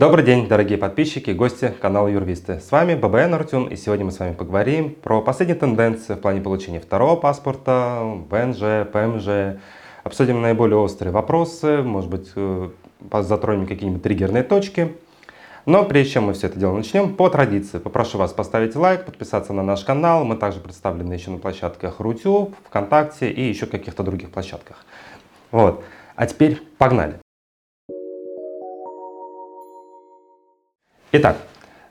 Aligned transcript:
Добрый 0.00 0.24
день, 0.24 0.48
дорогие 0.48 0.78
подписчики, 0.78 1.32
гости 1.32 1.74
канала 1.78 2.08
Юрвисты. 2.08 2.58
С 2.58 2.72
вами 2.72 2.94
ББН 2.94 3.34
Артюн, 3.34 3.66
и 3.66 3.76
сегодня 3.76 4.06
мы 4.06 4.12
с 4.12 4.18
вами 4.18 4.32
поговорим 4.32 4.94
про 4.94 5.20
последние 5.20 5.58
тенденции 5.58 6.14
в 6.14 6.20
плане 6.20 6.40
получения 6.40 6.80
второго 6.80 7.16
паспорта, 7.16 8.00
ВНЖ, 8.30 8.88
ПМЖ. 8.90 9.60
Обсудим 10.02 10.40
наиболее 10.40 10.78
острые 10.78 11.12
вопросы, 11.12 11.82
может 11.82 12.08
быть, 12.08 12.32
э, 12.34 12.70
затронем 13.12 13.66
какие-нибудь 13.66 14.02
триггерные 14.02 14.42
точки. 14.42 14.96
Но 15.66 15.84
прежде 15.84 16.14
чем 16.14 16.24
мы 16.24 16.32
все 16.32 16.46
это 16.46 16.58
дело 16.58 16.74
начнем, 16.74 17.14
по 17.14 17.28
традиции 17.28 17.78
попрошу 17.78 18.16
вас 18.16 18.32
поставить 18.32 18.76
лайк, 18.76 19.04
подписаться 19.04 19.52
на 19.52 19.62
наш 19.62 19.84
канал. 19.84 20.24
Мы 20.24 20.36
также 20.36 20.60
представлены 20.60 21.12
еще 21.12 21.30
на 21.30 21.36
площадках 21.36 22.00
Рутюб, 22.00 22.56
ВКонтакте 22.68 23.30
и 23.30 23.42
еще 23.42 23.66
каких-то 23.66 24.02
других 24.02 24.30
площадках. 24.30 24.82
Вот. 25.50 25.84
А 26.16 26.26
теперь 26.26 26.58
погнали. 26.78 27.20
Итак, 31.12 31.38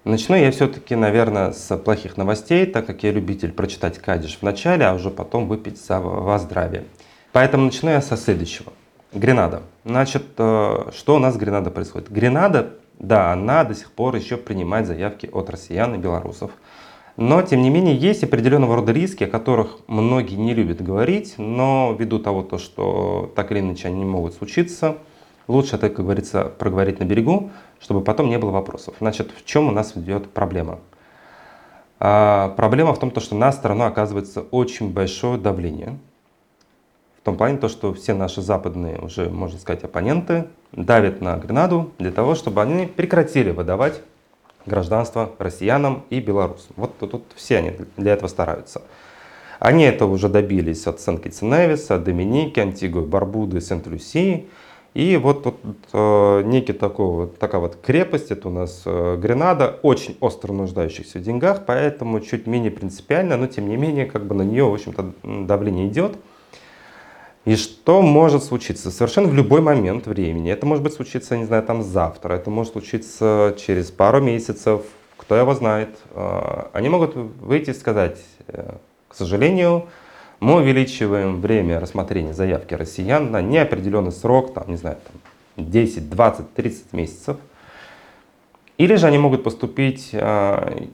начну 0.05 0.37
я 0.37 0.49
все-таки, 0.49 0.95
наверное, 0.95 1.51
с 1.51 1.75
плохих 1.75 2.15
новостей, 2.15 2.65
так 2.65 2.85
как 2.85 3.03
я 3.03 3.11
любитель 3.11 3.51
прочитать 3.51 3.97
кадиш 3.97 4.37
в 4.37 4.43
начале, 4.43 4.85
а 4.85 4.93
уже 4.93 5.09
потом 5.09 5.49
выпить 5.49 5.77
за 5.77 5.99
вас 5.99 6.43
здравие. 6.43 6.85
Поэтому 7.33 7.65
начну 7.65 7.89
я 7.89 8.01
со 8.01 8.15
следующего. 8.15 8.71
Гренада. 9.11 9.63
Значит, 9.83 10.23
э, 10.37 10.91
что 10.95 11.15
у 11.15 11.19
нас 11.19 11.33
с 11.33 11.37
Гренада 11.37 11.69
происходит? 11.69 12.09
Гренада, 12.09 12.75
да, 12.97 13.33
она 13.33 13.65
до 13.65 13.75
сих 13.75 13.91
пор 13.91 14.15
еще 14.15 14.37
принимает 14.37 14.87
заявки 14.87 15.29
от 15.33 15.49
россиян 15.49 15.93
и 15.95 15.97
белорусов. 15.97 16.51
Но, 17.17 17.41
тем 17.41 17.61
не 17.61 17.69
менее, 17.69 17.97
есть 17.97 18.23
определенного 18.23 18.77
рода 18.77 18.93
риски, 18.93 19.25
о 19.25 19.27
которых 19.27 19.79
многие 19.88 20.35
не 20.35 20.53
любят 20.53 20.81
говорить, 20.81 21.33
но 21.38 21.93
ввиду 21.99 22.19
того, 22.19 22.41
то, 22.41 22.57
что 22.57 23.33
так 23.35 23.51
или 23.51 23.59
иначе 23.59 23.89
они 23.89 24.05
могут 24.05 24.35
случиться, 24.35 24.95
лучше 25.49 25.75
это, 25.75 25.89
как 25.89 26.05
говорится, 26.05 26.45
проговорить 26.45 27.01
на 27.01 27.03
берегу, 27.03 27.51
чтобы 27.79 28.01
потом 28.01 28.29
не 28.29 28.38
было 28.38 28.51
вопросов. 28.51 28.95
Значит, 28.99 29.31
в 29.35 29.45
чем 29.45 29.67
у 29.67 29.71
нас 29.71 29.95
идет 29.95 30.29
проблема? 30.29 30.79
А, 31.99 32.49
проблема 32.55 32.94
в 32.94 32.99
том, 32.99 33.13
что 33.19 33.35
на 33.35 33.52
страну 33.52 33.85
оказывается 33.85 34.41
очень 34.41 34.91
большое 34.91 35.38
давление. 35.38 35.97
В 37.22 37.25
том 37.25 37.35
плане, 37.35 37.57
то, 37.57 37.67
что 37.67 37.94
все 37.94 38.13
наши 38.13 38.41
западные, 38.41 38.97
уже, 39.00 39.30
можно 39.30 39.59
сказать, 39.59 39.83
оппоненты 39.83 40.47
давят 40.72 41.19
на 41.22 41.35
Гренаду 41.38 41.91
для 42.00 42.11
того, 42.11 42.35
чтобы 42.35 42.61
они 42.61 42.85
прекратили 42.85 43.52
выдавать 43.52 44.02
гражданство 44.66 45.31
россиянам 45.38 46.05
и 46.09 46.22
белорусам. 46.22 46.73
Вот 46.77 46.97
тут, 46.97 47.11
тут 47.11 47.23
все 47.35 47.57
они 47.57 47.73
для 47.97 48.13
этого 48.13 48.30
стараются. 48.30 48.81
Они 49.59 49.83
это 49.83 50.05
уже 50.05 50.30
добились 50.30 50.88
от 50.88 51.02
Сен-Китс-Невиса, 51.02 52.00
Доминики, 52.00 52.61
Антигуи, 52.61 53.03
Барбуды, 53.03 53.59
Сент-Люсии. 53.59 54.47
И 54.95 55.17
вот 55.17 55.43
тут 55.43 55.55
э, 55.93 56.41
некий 56.45 56.73
такой 56.73 57.05
вот, 57.05 57.37
такая 57.37 57.61
вот 57.61 57.77
крепость, 57.81 58.31
это 58.31 58.47
у 58.47 58.51
нас 58.51 58.81
э, 58.85 59.17
Гренада, 59.17 59.79
очень 59.83 60.17
остро 60.19 60.51
нуждающихся 60.51 61.19
в 61.19 61.21
деньгах, 61.21 61.65
поэтому 61.67 62.19
чуть 62.21 62.47
менее 62.47 62.71
принципиально, 62.71 63.37
но 63.37 63.45
тем 63.45 63.69
не 63.69 63.77
менее 63.77 64.07
как 64.07 64.25
бы 64.25 64.33
на 64.33 64.41
нее, 64.41 64.65
в 64.65 64.73
общем-то, 64.73 65.13
давление 65.45 65.87
идет. 65.87 66.17
И 67.45 67.55
что 67.55 68.01
может 68.01 68.43
случиться? 68.43 68.89
Совершенно 68.89 69.27
в 69.27 69.33
любой 69.33 69.61
момент 69.61 70.07
времени. 70.07 70.51
Это 70.51 70.65
может 70.65 70.83
быть 70.83 70.93
случиться, 70.93 71.37
не 71.37 71.45
знаю, 71.45 71.63
там 71.63 71.83
завтра, 71.83 72.33
это 72.33 72.49
может 72.49 72.73
случиться 72.73 73.55
через 73.57 73.91
пару 73.91 74.21
месяцев, 74.21 74.81
кто 75.17 75.35
его 75.35 75.53
знает. 75.53 75.89
Э, 76.11 76.63
они 76.73 76.89
могут 76.89 77.15
выйти 77.15 77.69
и 77.69 77.73
сказать, 77.73 78.17
э, 78.47 78.73
к 79.07 79.15
сожалению, 79.15 79.87
мы 80.39 80.55
увеличиваем 80.55 81.41
время 81.41 81.79
рассмотрения 81.79 82.33
заявки 82.33 82.73
россиян 82.73 83.31
на 83.31 83.41
неопределенный 83.41 84.11
срок, 84.11 84.53
там, 84.53 84.65
не 84.67 84.77
знаю, 84.77 84.97
там, 85.05 85.65
10, 85.65 86.09
20, 86.09 86.53
30 86.53 86.93
месяцев. 86.93 87.37
Или 88.77 88.95
же 88.95 89.07
они 89.07 89.17
могут 89.17 89.43
поступить, 89.43 90.11
а, 90.13 90.87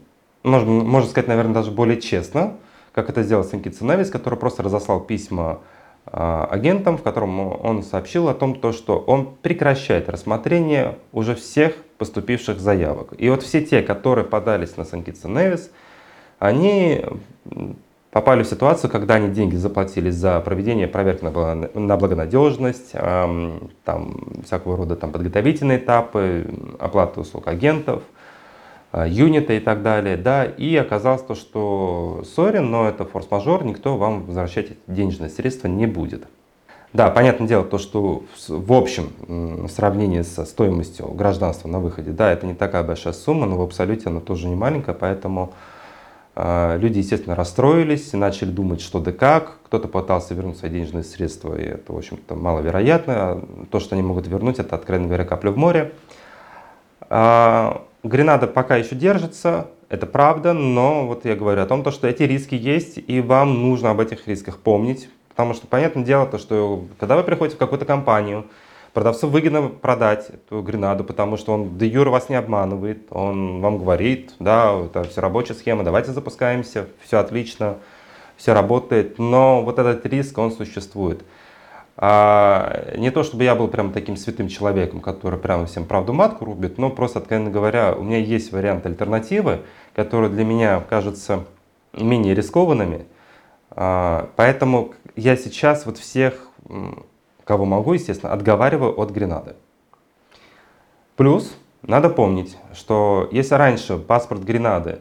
можно, 0.43 0.71
можно 0.71 1.09
сказать, 1.09 1.27
наверное, 1.27 1.53
даже 1.53 1.71
более 1.71 2.01
честно, 2.01 2.55
как 2.91 3.09
это 3.09 3.21
сделал 3.21 3.43
Сенкит 3.43 3.75
Цинавис, 3.75 4.09
который 4.09 4.39
просто 4.39 4.63
разослал 4.63 5.01
письма 5.01 5.59
а, 6.07 6.47
агентам, 6.49 6.97
в 6.97 7.03
котором 7.03 7.39
он 7.39 7.83
сообщил 7.83 8.29
о 8.29 8.33
том, 8.33 8.55
то, 8.55 8.71
что 8.71 8.97
он 8.97 9.35
прекращает 9.41 10.09
рассмотрение 10.09 10.97
уже 11.11 11.35
всех 11.35 11.75
поступивших 11.99 12.59
заявок. 12.59 13.13
И 13.17 13.29
вот 13.29 13.43
все 13.43 13.63
те, 13.63 13.83
которые 13.83 14.25
подались 14.25 14.77
на 14.77 14.85
Санкица 14.85 15.27
Невис, 15.27 15.69
они 16.39 17.05
попали 18.15 18.43
в 18.43 18.47
ситуацию, 18.47 18.89
когда 18.89 19.15
они 19.15 19.27
деньги 19.27 19.57
заплатили 19.57 20.09
за 20.09 20.39
проведение 20.39 20.87
проверки 20.87 21.25
на 21.25 21.97
благонадежность, 21.97 22.93
там 22.93 24.39
всякого 24.45 24.77
рода 24.77 24.95
там, 24.95 25.11
подготовительные 25.11 25.79
этапы, 25.79 26.47
оплату 26.79 27.19
услуг 27.19 27.49
агентов, 27.49 28.03
а, 28.93 29.05
юнита 29.05 29.51
и 29.51 29.59
так 29.59 29.81
далее, 29.81 30.15
да, 30.15 30.45
и 30.45 30.77
оказалось 30.77 31.23
то, 31.23 31.35
что 31.35 32.23
сори, 32.23 32.59
но 32.59 32.87
это 32.87 33.03
форс-мажор, 33.03 33.65
никто 33.65 33.97
вам 33.97 34.23
возвращать 34.23 34.69
денежные 34.87 35.29
средства 35.29 35.67
не 35.67 35.85
будет. 35.85 36.25
Да, 36.93 37.09
понятное 37.09 37.49
дело, 37.49 37.65
то, 37.65 37.77
что 37.77 38.23
в 38.47 38.71
общем 38.71 39.09
в 39.27 39.67
сравнении 39.67 40.21
со 40.21 40.45
стоимостью 40.45 41.07
гражданства 41.09 41.67
на 41.67 41.81
выходе, 41.81 42.11
да, 42.11 42.31
это 42.31 42.47
не 42.47 42.53
такая 42.53 42.83
большая 42.83 43.11
сумма, 43.11 43.45
но 43.45 43.57
в 43.57 43.61
абсолюте 43.61 44.07
она 44.07 44.21
тоже 44.21 44.47
не 44.47 44.55
маленькая, 44.55 44.95
поэтому 44.95 45.51
люди, 46.35 46.99
естественно, 46.99 47.35
расстроились, 47.35 48.11
начали 48.13 48.49
думать, 48.49 48.81
что 48.81 48.99
да 48.99 49.11
как. 49.11 49.59
Кто-то 49.63 49.87
пытался 49.87 50.33
вернуть 50.33 50.57
свои 50.57 50.71
денежные 50.71 51.03
средства, 51.03 51.55
и 51.55 51.63
это, 51.63 51.93
в 51.93 51.97
общем-то, 51.97 52.35
маловероятно. 52.35 53.41
То, 53.71 53.79
что 53.79 53.95
они 53.95 54.03
могут 54.03 54.27
вернуть, 54.27 54.59
это, 54.59 54.75
откровенно 54.75 55.07
говоря, 55.07 55.25
капля 55.25 55.51
в 55.51 55.57
море. 55.57 55.93
А, 57.09 57.83
Гренада 58.03 58.47
пока 58.47 58.75
еще 58.75 58.95
держится, 58.95 59.67
это 59.89 60.05
правда, 60.05 60.53
но 60.53 61.07
вот 61.07 61.25
я 61.25 61.35
говорю 61.35 61.61
о 61.61 61.65
том, 61.65 61.89
что 61.91 62.07
эти 62.07 62.23
риски 62.23 62.55
есть, 62.55 62.97
и 62.97 63.21
вам 63.21 63.61
нужно 63.61 63.91
об 63.91 63.99
этих 63.99 64.27
рисках 64.27 64.57
помнить. 64.59 65.09
Потому 65.29 65.53
что, 65.53 65.67
понятное 65.67 66.03
дело, 66.03 66.25
то, 66.25 66.37
что 66.37 66.85
когда 66.99 67.15
вы 67.17 67.23
приходите 67.23 67.55
в 67.55 67.59
какую-то 67.59 67.85
компанию, 67.85 68.45
Продавцу 68.95 69.27
выгодно 69.27 69.67
продать 69.67 70.29
эту 70.29 70.61
гренаду, 70.61 71.03
потому 71.03 71.35
что 71.35 71.51
он 71.51 71.77
де 71.77 71.85
юр 71.85 72.07
вас 72.07 72.29
не 72.29 72.35
обманывает, 72.37 73.07
он 73.09 73.59
вам 73.59 73.77
говорит, 73.77 74.33
да, 74.39 74.73
это 74.85 75.03
все 75.03 75.19
рабочая 75.19 75.53
схема, 75.53 75.83
давайте 75.83 76.13
запускаемся, 76.13 76.87
все 77.03 77.17
отлично, 77.17 77.75
все 78.37 78.53
работает, 78.53 79.19
но 79.19 79.61
вот 79.61 79.79
этот 79.79 80.05
риск, 80.05 80.37
он 80.37 80.53
существует. 80.53 81.25
А, 81.97 82.93
не 82.95 83.11
то, 83.11 83.23
чтобы 83.23 83.43
я 83.43 83.53
был 83.53 83.67
прям 83.67 83.91
таким 83.91 84.15
святым 84.15 84.47
человеком, 84.47 85.01
который 85.01 85.39
прямо 85.39 85.65
всем 85.65 85.83
правду 85.83 86.13
матку 86.13 86.45
рубит, 86.45 86.77
но 86.77 86.89
просто, 86.89 87.19
откровенно 87.19 87.51
говоря, 87.51 87.93
у 87.93 88.01
меня 88.01 88.19
есть 88.19 88.53
вариант 88.53 88.85
альтернативы, 88.85 89.59
которые 89.93 90.31
для 90.31 90.45
меня 90.45 90.79
кажутся 90.79 91.43
менее 91.91 92.33
рискованными. 92.33 93.07
А, 93.71 94.29
поэтому 94.37 94.93
я 95.17 95.35
сейчас 95.35 95.85
вот 95.85 95.97
всех 95.97 96.49
кого 97.45 97.65
могу, 97.65 97.93
естественно, 97.93 98.33
отговариваю 98.33 98.99
от 98.99 99.11
гренады. 99.11 99.55
Плюс 101.15 101.55
надо 101.83 102.09
помнить, 102.09 102.57
что 102.73 103.29
если 103.31 103.55
раньше 103.55 103.97
паспорт 103.97 104.43
гренады 104.43 104.99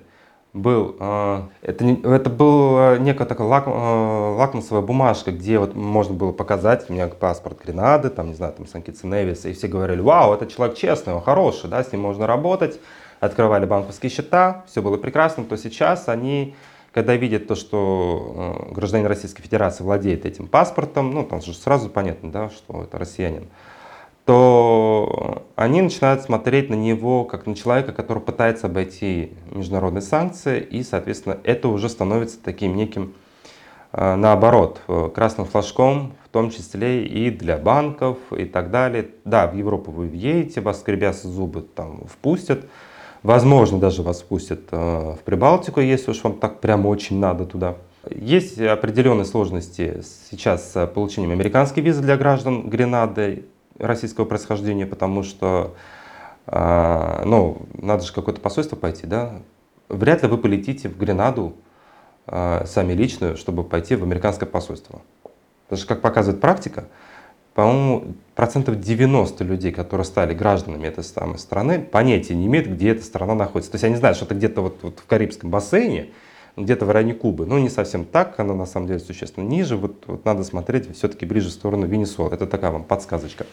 был, 0.52 0.94
э, 1.00 1.42
это, 1.62 1.84
это 1.84 2.30
был 2.30 2.78
э, 2.78 2.98
некая 3.00 3.24
такая 3.24 3.48
лак, 3.48 3.64
э, 3.66 3.70
лакмусовая 3.70 4.82
бумажка, 4.82 5.32
где 5.32 5.58
вот 5.58 5.74
можно 5.74 6.14
было 6.14 6.30
показать 6.30 6.88
у 6.88 6.92
меня 6.92 7.08
паспорт 7.08 7.58
Гренады, 7.64 8.08
там, 8.08 8.28
не 8.28 8.34
знаю, 8.34 8.52
там, 8.52 8.64
Невиса, 8.64 9.48
и 9.48 9.52
все 9.52 9.66
говорили, 9.66 10.00
вау, 10.00 10.32
это 10.32 10.46
человек 10.46 10.76
честный, 10.76 11.14
он 11.14 11.22
хороший, 11.22 11.68
да, 11.68 11.82
с 11.82 11.90
ним 11.90 12.02
можно 12.02 12.28
работать, 12.28 12.78
открывали 13.18 13.66
банковские 13.66 14.10
счета, 14.10 14.62
все 14.68 14.80
было 14.80 14.96
прекрасно, 14.96 15.44
то 15.44 15.56
сейчас 15.56 16.08
они 16.08 16.54
когда 16.94 17.16
видят 17.16 17.48
то, 17.48 17.56
что 17.56 18.66
э, 18.70 18.72
гражданин 18.72 19.06
Российской 19.06 19.42
Федерации 19.42 19.82
владеет 19.82 20.24
этим 20.24 20.46
паспортом, 20.46 21.10
ну, 21.10 21.24
там 21.24 21.42
же 21.42 21.52
сразу 21.52 21.90
понятно, 21.90 22.30
да, 22.30 22.50
что 22.50 22.84
это 22.84 22.98
россиянин, 22.98 23.48
то 24.24 25.44
они 25.56 25.82
начинают 25.82 26.22
смотреть 26.22 26.70
на 26.70 26.74
него 26.74 27.24
как 27.24 27.46
на 27.46 27.56
человека, 27.56 27.92
который 27.92 28.22
пытается 28.22 28.68
обойти 28.68 29.32
международные 29.50 30.02
санкции, 30.02 30.60
и, 30.60 30.84
соответственно, 30.84 31.38
это 31.42 31.66
уже 31.66 31.88
становится 31.88 32.38
таким 32.40 32.76
неким, 32.76 33.14
э, 33.92 34.14
наоборот, 34.14 34.80
э, 34.86 35.10
красным 35.12 35.46
флажком, 35.46 36.12
в 36.24 36.28
том 36.28 36.50
числе 36.50 37.04
и 37.04 37.28
для 37.30 37.56
банков 37.56 38.18
и 38.30 38.44
так 38.44 38.70
далее. 38.70 39.08
Да, 39.24 39.48
в 39.48 39.56
Европу 39.56 39.90
вы 39.90 40.06
въедете, 40.06 40.60
вас 40.60 40.78
скребя 40.78 41.12
зубы 41.12 41.62
там 41.62 42.04
впустят, 42.06 42.66
Возможно, 43.24 43.78
даже 43.78 44.02
вас 44.02 44.20
пустят 44.20 44.60
э, 44.70 45.14
в 45.18 45.20
Прибалтику, 45.24 45.80
если 45.80 46.10
уж 46.10 46.22
вам 46.22 46.34
так 46.38 46.60
прямо 46.60 46.88
очень 46.88 47.18
надо 47.18 47.46
туда. 47.46 47.76
Есть 48.10 48.60
определенные 48.60 49.24
сложности 49.24 50.02
сейчас 50.30 50.72
с 50.72 50.86
получением 50.88 51.32
американской 51.32 51.82
визы 51.82 52.02
для 52.02 52.18
граждан 52.18 52.68
Гренады 52.68 53.46
российского 53.78 54.26
происхождения, 54.26 54.84
потому 54.84 55.22
что 55.22 55.74
э, 56.48 57.22
ну, 57.24 57.62
надо 57.72 58.04
же 58.04 58.12
какое-то 58.12 58.42
посольство 58.42 58.76
пойти, 58.76 59.06
да? 59.06 59.40
Вряд 59.88 60.22
ли 60.22 60.28
вы 60.28 60.36
полетите 60.36 60.90
в 60.90 60.98
Гренаду 60.98 61.54
э, 62.26 62.66
сами 62.66 62.92
лично, 62.92 63.36
чтобы 63.36 63.64
пойти 63.64 63.96
в 63.96 64.02
американское 64.02 64.46
посольство. 64.46 65.00
Потому 65.62 65.78
что, 65.78 65.88
как 65.88 66.02
показывает 66.02 66.42
практика, 66.42 66.84
по-моему, 67.54 68.14
процентов 68.34 68.80
90 68.80 69.44
людей, 69.44 69.72
которые 69.72 70.04
стали 70.04 70.34
гражданами 70.34 70.86
этой 70.86 71.04
самой 71.04 71.38
страны, 71.38 71.80
понятия 71.80 72.34
не 72.34 72.46
имеют, 72.46 72.66
где 72.66 72.90
эта 72.90 73.04
страна 73.04 73.34
находится. 73.34 73.70
То 73.70 73.76
есть 73.76 73.84
они 73.84 73.96
знают, 73.96 74.16
что 74.16 74.26
это 74.26 74.34
где-то 74.34 74.60
вот, 74.60 74.78
вот 74.82 74.98
в 74.98 75.06
Карибском 75.06 75.50
бассейне, 75.50 76.08
где-то 76.56 76.84
в 76.84 76.90
районе 76.90 77.14
Кубы. 77.14 77.46
Ну, 77.46 77.58
не 77.58 77.68
совсем 77.68 78.04
так, 78.04 78.38
она 78.40 78.54
на 78.54 78.66
самом 78.66 78.88
деле 78.88 78.98
существенно 78.98 79.44
ниже. 79.44 79.76
Вот, 79.76 80.04
вот 80.06 80.24
надо 80.24 80.42
смотреть 80.42 80.94
все-таки 80.96 81.26
ближе 81.26 81.48
в 81.48 81.52
сторону 81.52 81.86
Венесуэлы. 81.86 82.34
Это 82.34 82.46
такая 82.46 82.72
вам 82.72 82.82
подсказочка. 82.82 83.46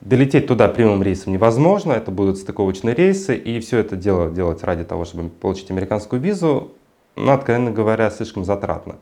Долететь 0.00 0.46
туда 0.46 0.68
прямым 0.68 1.02
рейсом 1.02 1.32
невозможно, 1.32 1.92
это 1.92 2.12
будут 2.12 2.38
стыковочные 2.38 2.94
рейсы, 2.94 3.36
и 3.36 3.58
все 3.58 3.78
это 3.78 3.96
дело 3.96 4.30
делать 4.30 4.62
ради 4.62 4.84
того, 4.84 5.04
чтобы 5.04 5.28
получить 5.28 5.72
американскую 5.72 6.22
визу, 6.22 6.70
ну, 7.16 7.32
откровенно 7.32 7.72
говоря, 7.72 8.08
слишком 8.10 8.44
затратно. 8.44 8.94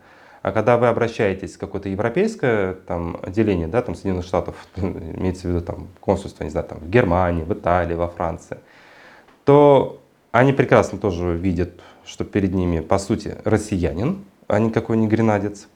А 0.47 0.53
когда 0.53 0.77
вы 0.77 0.87
обращаетесь 0.87 1.57
в 1.57 1.59
какое-то 1.59 1.89
европейское 1.89 2.75
там, 2.75 3.19
отделение, 3.21 3.67
да, 3.67 3.83
там 3.83 3.97
Соединенных 3.97 4.25
Штатов, 4.25 4.55
имеется 4.77 5.49
в 5.49 5.51
виду 5.51 5.61
там 5.61 5.89
консульство, 5.99 6.45
не 6.45 6.51
знаю, 6.51 6.69
там 6.69 6.79
в 6.79 6.89
Германии, 6.89 7.43
в 7.43 7.53
Италии, 7.53 7.95
во 7.95 8.07
Франции, 8.07 8.59
то 9.45 10.01
они 10.31 10.53
прекрасно 10.53 10.99
тоже 10.99 11.37
видят, 11.37 11.81
что 12.05 12.25
перед 12.25 12.55
ними, 12.55 12.79
по 12.79 12.99
сути, 12.99 13.39
россиянин, 13.43 14.25
а 14.47 14.61
никакой 14.61 14.99
не 14.99 15.09
гренадец. 15.09 15.67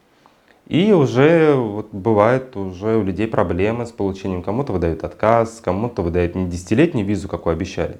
И 0.68 0.92
уже 0.92 1.52
вот, 1.56 1.88
бывает 1.90 2.54
уже 2.54 2.96
у 2.96 3.02
людей 3.02 3.26
проблемы 3.26 3.86
с 3.86 3.90
получением. 3.90 4.44
Кому-то 4.44 4.72
выдают 4.72 5.02
отказ, 5.02 5.60
кому-то 5.60 6.02
выдают 6.02 6.36
не 6.36 6.46
десятилетнюю 6.46 7.04
визу, 7.04 7.26
какую 7.26 7.54
обещали, 7.54 7.96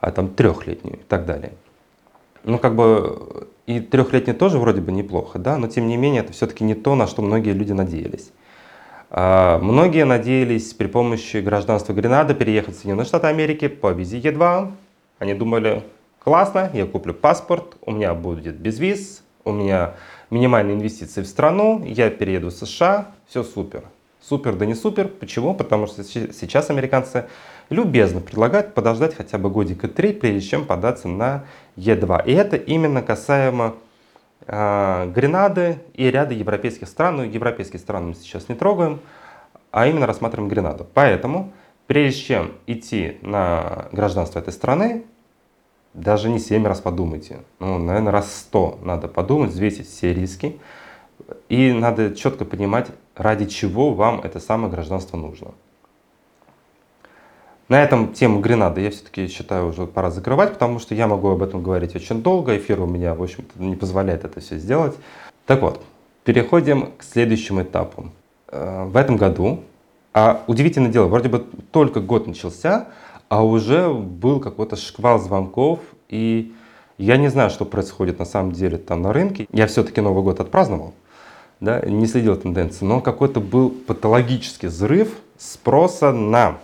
а 0.00 0.10
там 0.10 0.30
трехлетнюю 0.30 0.96
и 0.96 1.04
так 1.04 1.24
далее. 1.24 1.52
Ну, 2.44 2.58
как 2.58 2.76
бы 2.76 3.48
и 3.66 3.80
трехлетний 3.80 4.34
тоже 4.34 4.58
вроде 4.58 4.80
бы 4.80 4.92
неплохо, 4.92 5.38
да, 5.38 5.56
но 5.56 5.66
тем 5.66 5.88
не 5.88 5.96
менее 5.96 6.22
это 6.22 6.32
все-таки 6.32 6.64
не 6.64 6.74
то, 6.74 6.94
на 6.94 7.06
что 7.06 7.22
многие 7.22 7.52
люди 7.52 7.72
надеялись. 7.72 8.30
А, 9.10 9.58
многие 9.58 10.04
надеялись 10.04 10.74
при 10.74 10.86
помощи 10.86 11.38
гражданства 11.38 11.94
Гренады 11.94 12.34
переехать 12.34 12.74
в 12.74 12.78
Соединенные 12.78 13.06
Штаты 13.06 13.28
Америки 13.28 13.68
по 13.68 13.92
визе 13.92 14.18
Е2. 14.18 14.72
Они 15.18 15.34
думали, 15.34 15.82
классно, 16.18 16.70
я 16.74 16.84
куплю 16.84 17.14
паспорт, 17.14 17.76
у 17.80 17.92
меня 17.92 18.12
будет 18.12 18.56
без 18.56 18.78
виз, 18.78 19.22
у 19.44 19.52
меня 19.52 19.94
минимальные 20.30 20.76
инвестиции 20.76 21.22
в 21.22 21.26
страну, 21.26 21.82
я 21.84 22.10
перееду 22.10 22.48
в 22.48 22.52
США, 22.52 23.12
все 23.26 23.42
супер. 23.42 23.84
Супер 24.20 24.56
да 24.56 24.64
не 24.66 24.74
супер. 24.74 25.08
Почему? 25.08 25.54
Потому 25.54 25.86
что 25.86 26.02
сейчас 26.02 26.70
американцы 26.70 27.26
любезно 27.70 28.20
предлагают 28.20 28.74
подождать 28.74 29.14
хотя 29.14 29.38
бы 29.38 29.50
годика 29.50 29.88
три, 29.88 30.12
прежде 30.12 30.40
чем 30.40 30.64
податься 30.64 31.08
на 31.08 31.44
Е2. 31.76 32.26
И 32.26 32.32
это 32.32 32.56
именно 32.56 33.02
касаемо 33.02 33.74
э, 34.46 35.10
Гренады 35.14 35.78
и 35.94 36.10
ряда 36.10 36.34
европейских 36.34 36.88
стран. 36.88 37.16
Ну, 37.16 37.22
европейские 37.24 37.80
страны 37.80 38.08
мы 38.08 38.14
сейчас 38.14 38.48
не 38.48 38.54
трогаем, 38.54 39.00
а 39.70 39.86
именно 39.86 40.06
рассматриваем 40.06 40.48
Гренаду. 40.48 40.86
Поэтому, 40.94 41.52
прежде 41.86 42.20
чем 42.20 42.52
идти 42.66 43.18
на 43.22 43.86
гражданство 43.92 44.38
этой 44.38 44.52
страны, 44.52 45.04
даже 45.94 46.28
не 46.28 46.40
7 46.40 46.66
раз 46.66 46.80
подумайте. 46.80 47.38
Ну, 47.60 47.78
наверное, 47.78 48.12
раз 48.12 48.36
100 48.36 48.80
надо 48.82 49.08
подумать, 49.08 49.50
взвесить 49.50 49.88
все 49.88 50.12
риски. 50.12 50.58
И 51.48 51.72
надо 51.72 52.14
четко 52.14 52.44
понимать, 52.44 52.88
ради 53.14 53.46
чего 53.46 53.94
вам 53.94 54.20
это 54.20 54.40
самое 54.40 54.70
гражданство 54.70 55.16
нужно. 55.16 55.52
На 57.68 57.82
этом 57.82 58.12
тему 58.12 58.40
Гренады 58.40 58.82
я 58.82 58.90
все-таки 58.90 59.26
считаю 59.26 59.68
уже 59.68 59.86
пора 59.86 60.10
закрывать, 60.10 60.52
потому 60.52 60.78
что 60.78 60.94
я 60.94 61.06
могу 61.06 61.28
об 61.30 61.42
этом 61.42 61.62
говорить 61.62 61.96
очень 61.96 62.22
долго. 62.22 62.56
Эфир 62.58 62.80
у 62.82 62.86
меня, 62.86 63.14
в 63.14 63.22
общем-то, 63.22 63.62
не 63.62 63.74
позволяет 63.74 64.24
это 64.24 64.40
все 64.40 64.58
сделать. 64.58 64.94
Так 65.46 65.62
вот, 65.62 65.80
переходим 66.24 66.92
к 66.98 67.02
следующему 67.02 67.62
этапу. 67.62 68.10
Э, 68.48 68.84
в 68.84 68.96
этом 68.96 69.16
году, 69.16 69.60
а 70.12 70.42
удивительное 70.46 70.90
дело, 70.90 71.06
вроде 71.06 71.30
бы 71.30 71.46
только 71.72 72.00
год 72.00 72.26
начался, 72.26 72.88
а 73.30 73.42
уже 73.42 73.88
был 73.88 74.40
какой-то 74.40 74.76
шквал 74.76 75.18
звонков, 75.18 75.80
и 76.10 76.52
я 76.98 77.16
не 77.16 77.28
знаю, 77.28 77.48
что 77.48 77.64
происходит 77.64 78.18
на 78.18 78.26
самом 78.26 78.52
деле 78.52 78.76
там 78.76 79.00
на 79.00 79.12
рынке. 79.12 79.46
Я 79.50 79.66
все-таки 79.66 80.02
Новый 80.02 80.22
год 80.22 80.38
отпраздновал, 80.38 80.92
да, 81.60 81.80
не 81.80 82.06
следил 82.06 82.36
тенденции, 82.36 82.84
но 82.84 83.00
какой-то 83.00 83.40
был 83.40 83.70
патологический 83.70 84.68
взрыв 84.68 85.16
спроса 85.38 86.12
на 86.12 86.58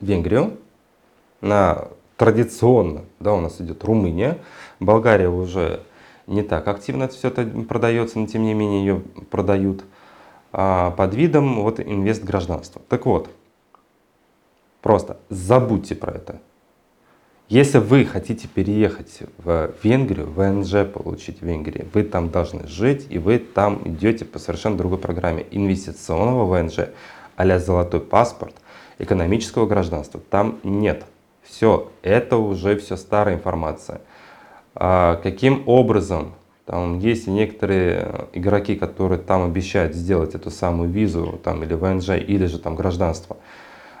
Венгрию, 0.00 0.56
на 1.40 1.88
традиционно, 2.16 3.04
да, 3.18 3.34
у 3.34 3.40
нас 3.40 3.60
идет 3.60 3.84
Румыния, 3.84 4.38
Болгария 4.78 5.28
уже 5.28 5.82
не 6.26 6.42
так 6.42 6.68
активно 6.68 7.08
все 7.08 7.28
это 7.28 7.44
продается, 7.44 8.18
но 8.18 8.26
тем 8.26 8.42
не 8.42 8.54
менее 8.54 8.80
ее 8.80 9.02
продают 9.30 9.84
а, 10.52 10.90
под 10.92 11.14
видом 11.14 11.62
вот 11.62 11.80
инвест 11.80 12.22
гражданства. 12.22 12.82
Так 12.88 13.06
вот, 13.06 13.30
Просто 14.82 15.18
забудьте 15.28 15.94
про 15.94 16.12
это. 16.12 16.40
Если 17.48 17.78
вы 17.78 18.04
хотите 18.04 18.46
переехать 18.46 19.22
в 19.38 19.72
Венгрию, 19.82 20.30
ВНЖ 20.30 20.88
получить 20.90 21.40
в 21.40 21.46
Венгрии, 21.46 21.86
вы 21.92 22.04
там 22.04 22.30
должны 22.30 22.66
жить, 22.68 23.06
и 23.10 23.18
вы 23.18 23.38
там 23.38 23.82
идете 23.84 24.24
по 24.24 24.38
совершенно 24.38 24.76
другой 24.76 24.98
программе 24.98 25.44
инвестиционного 25.50 26.44
ВНЖ, 26.44 26.90
а 27.34 27.58
золотой 27.58 28.00
паспорт, 28.00 28.54
экономического 29.00 29.66
гражданства. 29.66 30.20
Там 30.30 30.58
нет. 30.62 31.04
Все, 31.42 31.90
это 32.02 32.36
уже 32.36 32.76
все 32.76 32.96
старая 32.96 33.34
информация. 33.34 34.00
А 34.74 35.16
каким 35.16 35.64
образом, 35.66 36.34
там 36.66 36.98
есть 37.00 37.26
некоторые 37.26 38.26
игроки, 38.32 38.76
которые 38.76 39.18
там 39.18 39.44
обещают 39.44 39.94
сделать 39.94 40.34
эту 40.34 40.50
самую 40.50 40.90
визу, 40.90 41.40
там, 41.42 41.64
или 41.64 41.74
ВНЖ, 41.74 42.10
или 42.10 42.46
же 42.46 42.58
там 42.58 42.76
гражданство– 42.76 43.36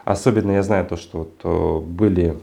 Особенно 0.04 0.52
я 0.52 0.62
знаю 0.62 0.86
то, 0.86 0.96
что 0.96 1.18
вот 1.18 1.40
э, 1.44 1.78
были 1.86 2.36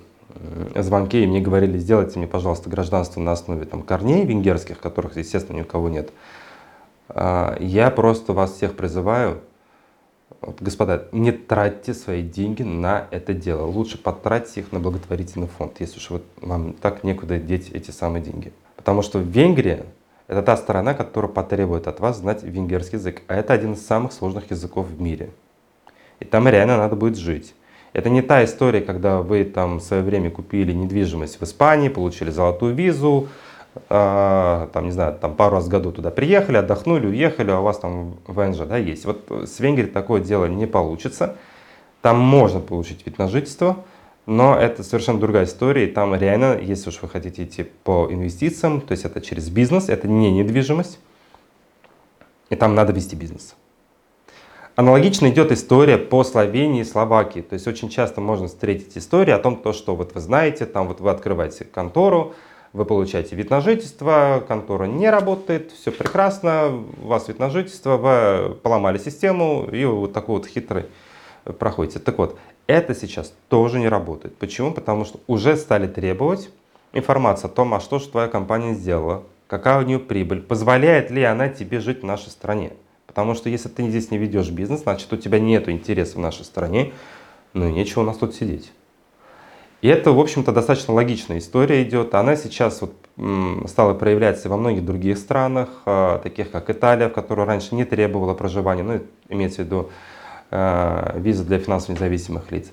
э, 0.74 0.82
звонки, 0.82 1.22
и 1.22 1.28
мне 1.28 1.42
говорили, 1.42 1.78
сделайте 1.78 2.18
мне, 2.18 2.28
пожалуйста, 2.28 2.70
гражданство 2.70 3.20
на 3.20 3.32
основе 3.34 3.66
там, 3.66 3.82
корней 3.82 4.26
венгерских, 4.26 4.80
которых, 4.80 5.18
естественно, 5.18 5.58
ни 5.58 5.62
у 5.62 5.66
кого 5.66 5.90
нет. 5.90 6.12
А, 7.10 7.58
я 7.60 7.90
просто 7.90 8.34
вас 8.34 8.54
всех 8.54 8.76
призываю, 8.76 9.40
вот, 10.42 10.62
господа, 10.62 11.08
не 11.12 11.32
тратьте 11.32 11.94
свои 11.94 12.22
деньги 12.22 12.64
на 12.64 13.08
это 13.12 13.34
дело. 13.34 13.66
Лучше 13.66 13.98
потратьте 13.98 14.62
их 14.62 14.72
на 14.72 14.80
благотворительный 14.80 15.48
фонд, 15.48 15.78
если 15.80 15.98
уж 15.98 16.10
вот 16.10 16.24
вам 16.42 16.74
так 16.74 17.04
некуда 17.04 17.38
деть 17.40 17.72
эти 17.72 17.92
самые 17.92 18.24
деньги. 18.24 18.54
Потому 18.76 19.02
что 19.02 19.20
Венгрия– 19.20 19.86
это 20.28 20.42
та 20.42 20.58
сторона, 20.58 20.94
которая 20.94 21.32
потребует 21.32 21.88
от 21.88 22.00
вас 22.00 22.18
знать 22.18 22.44
венгерский 22.44 22.98
язык. 22.98 23.24
А 23.28 23.36
это 23.36 23.54
один 23.54 23.74
из 23.74 23.86
самых 23.86 24.14
сложных 24.14 24.52
языков 24.52 24.88
в 24.88 25.02
мире 25.02 25.30
и 26.20 26.26
там 26.26 26.48
реально 26.48 26.78
надо 26.78 26.96
будет 26.96 27.18
жить. 27.18 27.54
Это 27.94 28.10
не 28.10 28.22
та 28.22 28.44
история, 28.44 28.82
когда 28.82 29.22
вы 29.22 29.44
там 29.44 29.78
в 29.78 29.84
свое 29.84 30.04
время 30.04 30.30
купили 30.30 30.72
недвижимость 30.72 31.40
в 31.40 31.44
Испании, 31.44 31.90
получили 31.90 32.30
золотую 32.30 32.76
визу, 32.76 33.30
там, 33.88 34.86
не 34.86 34.92
знаю, 34.92 35.18
там 35.20 35.36
пару 35.36 35.56
раз 35.56 35.66
в 35.66 35.70
году 35.70 35.92
туда 35.92 36.12
приехали, 36.12 36.58
отдохнули, 36.58 37.08
уехали, 37.08 37.52
а 37.52 37.60
у 37.60 37.64
вас 37.64 37.80
там 37.80 38.18
ВНЖ 38.28 38.60
да, 38.60 38.78
есть. 38.78 39.06
Вот 39.06 39.30
с 39.30 39.60
Венгрией 39.60 39.90
такое 39.90 40.22
дело 40.22 40.46
не 40.46 40.66
получится. 40.66 41.36
Там 42.02 42.20
можно 42.20 42.60
получить 42.60 43.06
вид 43.06 43.18
на 43.18 43.28
жительство, 43.28 43.78
но 44.26 44.56
это 44.56 44.84
совершенно 44.84 45.20
другая 45.20 45.46
история. 45.46 45.88
И 45.88 45.92
там 45.92 46.16
реально, 46.16 46.58
если 46.62 46.90
уж 46.90 47.02
вы 47.02 47.10
хотите 47.10 47.44
идти 47.44 47.64
по 47.64 48.08
инвестициям, 48.10 48.82
то 48.82 48.92
есть 48.92 49.06
это 49.06 49.22
через 49.22 49.50
бизнес, 49.50 49.90
это 49.90 50.08
не 50.08 50.32
недвижимость, 50.32 51.00
и 52.50 52.56
там 52.56 52.76
надо 52.76 52.94
вести 52.94 53.16
бизнес. 53.16 53.56
Аналогично 54.78 55.28
идет 55.28 55.52
история 55.52 55.98
по 55.98 56.24
Словении 56.24 56.82
и 56.82 56.84
Словакии. 56.84 57.40
То 57.40 57.54
есть 57.54 57.68
очень 57.68 57.90
часто 57.90 58.22
можно 58.22 58.48
встретить 58.48 58.96
истории 58.96 59.32
о 59.32 59.40
том, 59.40 59.56
то, 59.56 59.74
что 59.74 59.96
вот 59.96 60.14
вы 60.14 60.22
знаете, 60.22 60.68
там 60.68 60.88
вот 60.88 61.02
вы 61.02 61.10
открываете 61.10 61.66
контору, 61.66 62.36
вы 62.78 62.86
получаете 62.86 63.36
вид 63.36 63.50
на 63.50 63.60
жительство, 63.60 64.44
контора 64.48 64.86
не 64.86 65.10
работает, 65.10 65.72
все 65.72 65.92
прекрасно, 65.92 66.84
у 67.02 67.08
вас 67.08 67.28
вид 67.28 67.40
на 67.40 67.50
жительство, 67.50 67.98
вы 67.98 68.56
поломали 68.56 68.98
систему 68.98 69.68
и 69.72 69.84
вот 69.84 70.14
такой 70.14 70.38
вот 70.38 70.48
хитрый 70.48 70.86
проходите. 71.60 72.00
Так 72.00 72.18
вот, 72.18 72.38
это 72.68 72.94
сейчас 72.94 73.34
тоже 73.50 73.80
не 73.80 73.90
работает. 73.90 74.38
Почему? 74.38 74.72
Потому 74.72 75.06
что 75.06 75.20
уже 75.28 75.56
стали 75.56 75.88
требовать 75.88 76.50
информацию 76.94 77.52
о 77.52 77.54
том, 77.54 77.74
а 77.74 77.80
что 77.80 78.00
же 78.00 78.08
твоя 78.08 78.28
компания 78.28 78.74
сделала, 78.74 79.24
какая 79.48 79.80
у 79.80 79.82
нее 79.84 80.00
прибыль, 80.00 80.42
позволяет 80.42 81.10
ли 81.12 81.24
она 81.24 81.50
тебе 81.50 81.80
жить 81.80 82.02
в 82.02 82.06
нашей 82.06 82.30
стране. 82.30 82.74
Потому 83.06 83.34
что 83.34 83.50
если 83.50 83.70
ты 83.70 83.88
здесь 83.90 84.12
не 84.12 84.18
ведешь 84.18 84.50
бизнес, 84.50 84.82
значит 84.82 85.12
у 85.12 85.18
тебя 85.18 85.40
нет 85.40 85.70
интереса 85.70 86.18
в 86.18 86.20
нашей 86.20 86.46
стране, 86.46 86.94
ну 87.54 87.68
и 87.68 87.74
нечего 87.74 88.02
у 88.02 88.06
нас 88.06 88.18
тут 88.18 88.36
сидеть. 88.36 88.72
И 89.82 89.88
это, 89.88 90.12
в 90.12 90.20
общем-то, 90.20 90.52
достаточно 90.52 90.94
логичная 90.94 91.38
история 91.38 91.84
идет. 91.84 92.16
Она 92.16 92.36
сейчас 92.36 92.82
вот 92.82 92.94
стала 93.70 93.94
проявляться 93.94 94.50
во 94.50 94.58
многих 94.58 94.86
других 94.86 95.18
странах, 95.18 95.70
а, 95.86 96.20
таких 96.20 96.52
как 96.52 96.70
Италия, 96.70 97.10
в 97.10 97.14
которой 97.14 97.46
раньше 97.46 97.76
не 97.76 97.86
требовала 97.86 98.34
проживания, 98.34 98.84
ну, 98.84 99.00
имеется 99.30 99.62
в 99.62 99.66
виду 99.66 99.90
э, 100.52 101.20
виза 101.20 101.44
для 101.44 101.60
финансово 101.60 101.96
независимых 101.96 102.52
лиц. 102.52 102.72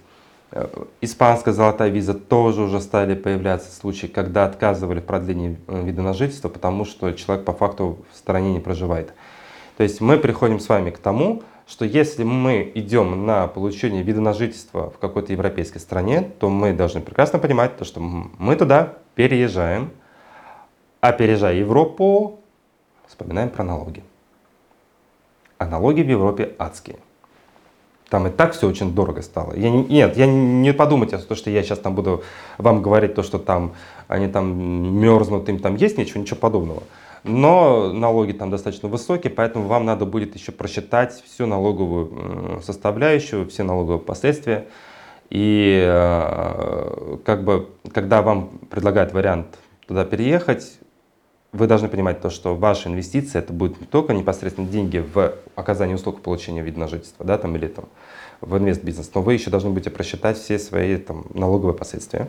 Э, 0.53 0.69
испанская 1.01 1.53
золотая 1.53 1.91
виза 1.91 2.15
тоже 2.15 2.63
уже 2.63 2.81
стали 2.81 3.15
появляться 3.15 3.75
случаи, 3.75 4.07
когда 4.07 4.45
отказывали 4.45 5.01
в 5.01 5.05
продлении 5.05 5.59
э, 5.67 5.83
вида 5.83 6.03
на 6.03 6.15
жительство, 6.15 6.49
потому 6.49 6.85
что 6.85 7.13
человек 7.13 7.45
по 7.45 7.53
факту 7.53 8.05
в 8.13 8.17
стране 8.17 8.53
не 8.53 8.61
проживает. 8.61 9.13
То 9.77 9.83
есть 9.83 10.01
мы 10.01 10.19
приходим 10.19 10.61
с 10.61 10.69
вами 10.69 10.91
к 10.91 10.99
тому, 10.99 11.43
что 11.67 11.85
если 11.85 12.25
мы 12.25 12.71
идем 12.75 13.27
на 13.27 13.47
получение 13.47 14.03
вида 14.03 14.21
на 14.21 14.33
жительство 14.33 14.91
в 14.91 14.99
какой-то 14.99 15.33
европейской 15.33 15.79
стране, 15.79 16.21
то 16.39 16.49
мы 16.49 16.73
должны 16.73 17.01
прекрасно 17.01 17.39
понимать, 17.39 17.77
то, 17.77 17.85
что 17.85 18.01
мы 18.01 18.57
туда 18.57 18.95
переезжаем, 19.15 19.91
а 21.01 21.13
переезжая 21.13 21.57
Европу, 21.57 22.41
вспоминаем 23.07 23.49
про 23.49 23.65
налоги. 23.65 24.03
А 25.59 25.67
налоги 25.67 26.03
в 26.03 26.09
Европе 26.09 26.55
адские. 26.59 26.99
Там 28.11 28.27
и 28.27 28.31
так 28.31 28.53
все 28.53 28.69
очень 28.69 28.95
дорого 28.95 29.23
стало. 29.23 29.55
Я 29.55 29.71
не, 29.71 29.85
нет, 29.85 30.17
я 30.17 30.27
не 30.27 30.73
подумайте, 30.73 31.19
то, 31.19 31.35
что 31.35 31.51
я 31.51 31.63
сейчас 31.63 31.79
там 31.79 31.95
буду 31.95 32.23
вам 32.59 32.83
говорить, 32.83 33.15
то, 33.15 33.23
что 33.23 33.39
там 33.39 33.75
они 34.09 34.29
там 34.29 35.01
мерзнут, 35.01 35.49
им 35.49 35.59
там 35.59 35.77
есть 35.77 35.97
ничего, 35.97 36.21
ничего 36.21 36.37
подобного. 36.37 36.83
Но 37.25 37.91
налоги 37.91 38.33
там 38.33 38.51
достаточно 38.51 38.89
высокие, 38.89 39.33
поэтому 39.33 39.67
вам 39.67 39.87
надо 39.87 40.05
будет 40.05 40.35
еще 40.35 40.53
просчитать 40.53 41.23
всю 41.25 41.47
налоговую 41.47 42.61
составляющую, 42.63 43.49
все 43.49 43.63
налоговые 43.63 43.99
последствия. 43.99 44.67
И 45.31 45.83
э, 45.87 47.17
как 47.25 47.45
бы, 47.45 47.71
когда 47.93 48.21
вам 48.21 48.51
предлагают 48.71 49.15
вариант 49.15 49.59
туда 49.87 50.05
переехать, 50.05 50.79
вы 51.53 51.67
должны 51.67 51.89
понимать 51.89 52.21
то, 52.21 52.29
что 52.29 52.55
ваша 52.55 52.91
инвестиция 52.91 53.41
это 53.41 53.55
будет 53.55 53.81
не 53.81 53.87
только 53.87 54.13
непосредственно 54.13 54.69
деньги 54.69 54.99
в 54.99 55.35
оказание 55.55 55.97
услуг 55.97 56.21
получения 56.21 56.63
вида 56.63 56.81
на 56.81 56.89
жительство, 56.89 57.25
да, 57.25 57.39
там, 57.39 57.57
или 57.57 57.69
там, 57.69 57.87
в 58.43 58.59
инвестбизнес, 58.59 59.11
но 59.15 59.23
вы 59.23 59.35
еще 59.35 59.51
должны 59.51 59.71
будете 59.71 59.91
просчитать 59.91 60.37
все 60.37 60.59
свои 60.59 60.97
там, 60.99 61.25
налоговые 61.33 61.77
последствия. 61.77 62.29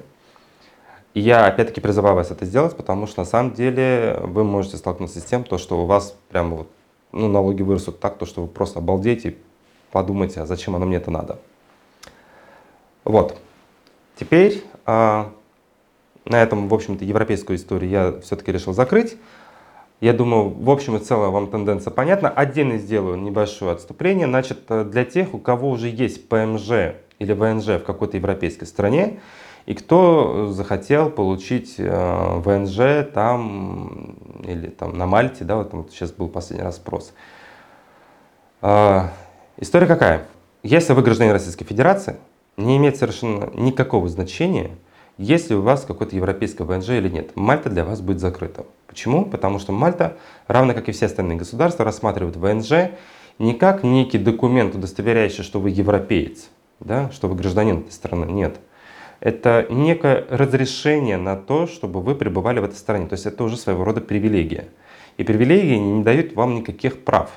Я 1.16 1.46
опять-таки 1.46 1.80
призываю 1.80 2.14
вас 2.14 2.30
это 2.30 2.44
сделать, 2.44 2.76
потому 2.76 3.08
что 3.08 3.22
на 3.22 3.26
самом 3.26 3.54
деле 3.54 4.20
вы 4.22 4.44
можете 4.44 4.76
столкнуться 4.76 5.22
с 5.22 5.24
тем, 5.24 5.46
то, 5.46 5.58
что 5.58 5.82
у 5.82 5.86
вас 5.86 6.14
прямо 6.28 6.58
вот, 6.58 6.70
ну, 7.14 7.30
налоги 7.30 7.62
вырастут 7.62 8.02
так, 8.02 8.18
то, 8.18 8.26
что 8.26 8.42
вы 8.42 8.48
просто 8.50 8.80
обалдеете 8.80 9.30
и 9.30 9.38
подумайте, 9.94 10.42
а 10.42 10.46
зачем 10.46 10.76
оно 10.76 10.86
мне 10.86 10.98
это 10.98 11.12
надо. 11.12 11.40
Вот. 13.06 13.38
Теперь 14.20 14.62
а, 14.86 15.32
на 16.26 16.44
этом, 16.44 16.68
в 16.68 16.74
общем-то, 16.74 17.06
европейскую 17.06 17.56
историю 17.56 17.90
я 17.90 18.20
все-таки 18.20 18.52
решил 18.52 18.74
закрыть. 18.74 19.16
Я 20.02 20.12
думаю, 20.12 20.50
в 20.50 20.70
общем 20.70 20.98
и 20.98 21.00
целом 21.00 21.32
вам 21.32 21.50
тенденция 21.50 21.92
понятна. 21.92 22.30
Отдельно 22.30 22.78
сделаю 22.78 23.16
небольшое 23.16 23.72
отступление. 23.72 24.28
Значит, 24.28 24.66
для 24.68 25.06
тех, 25.06 25.34
у 25.34 25.38
кого 25.38 25.70
уже 25.70 25.88
есть 25.88 26.28
ПМЖ 26.28 26.96
или 27.20 27.32
ВНЖ 27.32 27.68
в 27.68 27.86
какой-то 27.86 28.18
европейской 28.18 28.66
стране, 28.66 29.22
и 29.66 29.74
кто 29.74 30.52
захотел 30.52 31.10
получить 31.10 31.76
э, 31.80 32.40
ВНЖ 32.40 33.08
там 33.12 34.16
или 34.44 34.68
там 34.68 34.96
на 34.98 35.08
Мальте, 35.08 35.44
да, 35.44 35.58
вот, 35.58 35.74
вот 35.74 35.92
сейчас 35.92 36.12
был 36.12 36.28
последний 36.28 36.64
раз 36.64 36.76
спрос. 36.76 37.14
Э, 38.62 39.08
история 39.58 39.88
какая? 39.88 40.28
Если 40.62 40.94
вы 40.94 41.02
гражданин 41.02 41.32
Российской 41.32 41.66
Федерации, 41.66 42.18
не 42.58 42.78
имеет 42.78 42.98
совершенно 42.98 43.50
никакого 43.56 44.08
значения, 44.08 44.72
если 45.18 45.56
у 45.56 45.62
вас 45.62 45.84
какой-то 45.84 46.16
европейский 46.16 46.64
ВНЖ 46.64 46.90
или 46.90 47.10
нет. 47.10 47.36
Мальта 47.36 47.70
для 47.70 47.86
вас 47.86 48.02
будет 48.02 48.20
закрыта. 48.20 48.66
Почему? 48.86 49.26
Потому 49.26 49.60
что 49.60 49.72
Мальта, 49.72 50.18
равно 50.48 50.74
как 50.74 50.90
и 50.90 50.92
все 50.92 51.08
остальные 51.08 51.38
государства, 51.38 51.84
рассматривает 51.86 52.36
ВНЖ 52.36 52.92
не 53.40 53.54
как 53.54 53.84
некий 53.84 54.18
документ, 54.20 54.76
удостоверяющий, 54.76 55.44
что 55.44 55.60
вы 55.60 55.72
европеец, 55.72 56.50
да, 56.80 57.10
что 57.12 57.28
вы 57.28 57.36
гражданин 57.36 57.80
этой 57.80 57.92
страны. 57.92 58.26
Нет 58.26 58.60
это 59.26 59.66
некое 59.72 60.24
разрешение 60.30 61.18
на 61.18 61.36
то, 61.36 61.66
чтобы 61.66 62.00
вы 62.00 62.14
пребывали 62.14 62.60
в 62.60 62.64
этой 62.64 62.76
стране. 62.76 63.08
То 63.08 63.14
есть 63.14 63.26
это 63.26 63.44
уже 63.44 63.58
своего 63.58 63.84
рода 63.84 64.00
привилегия. 64.00 64.68
И 65.18 65.24
привилегии 65.24 65.78
не 65.78 66.04
дают 66.04 66.36
вам 66.36 66.54
никаких 66.54 67.04
прав. 67.04 67.32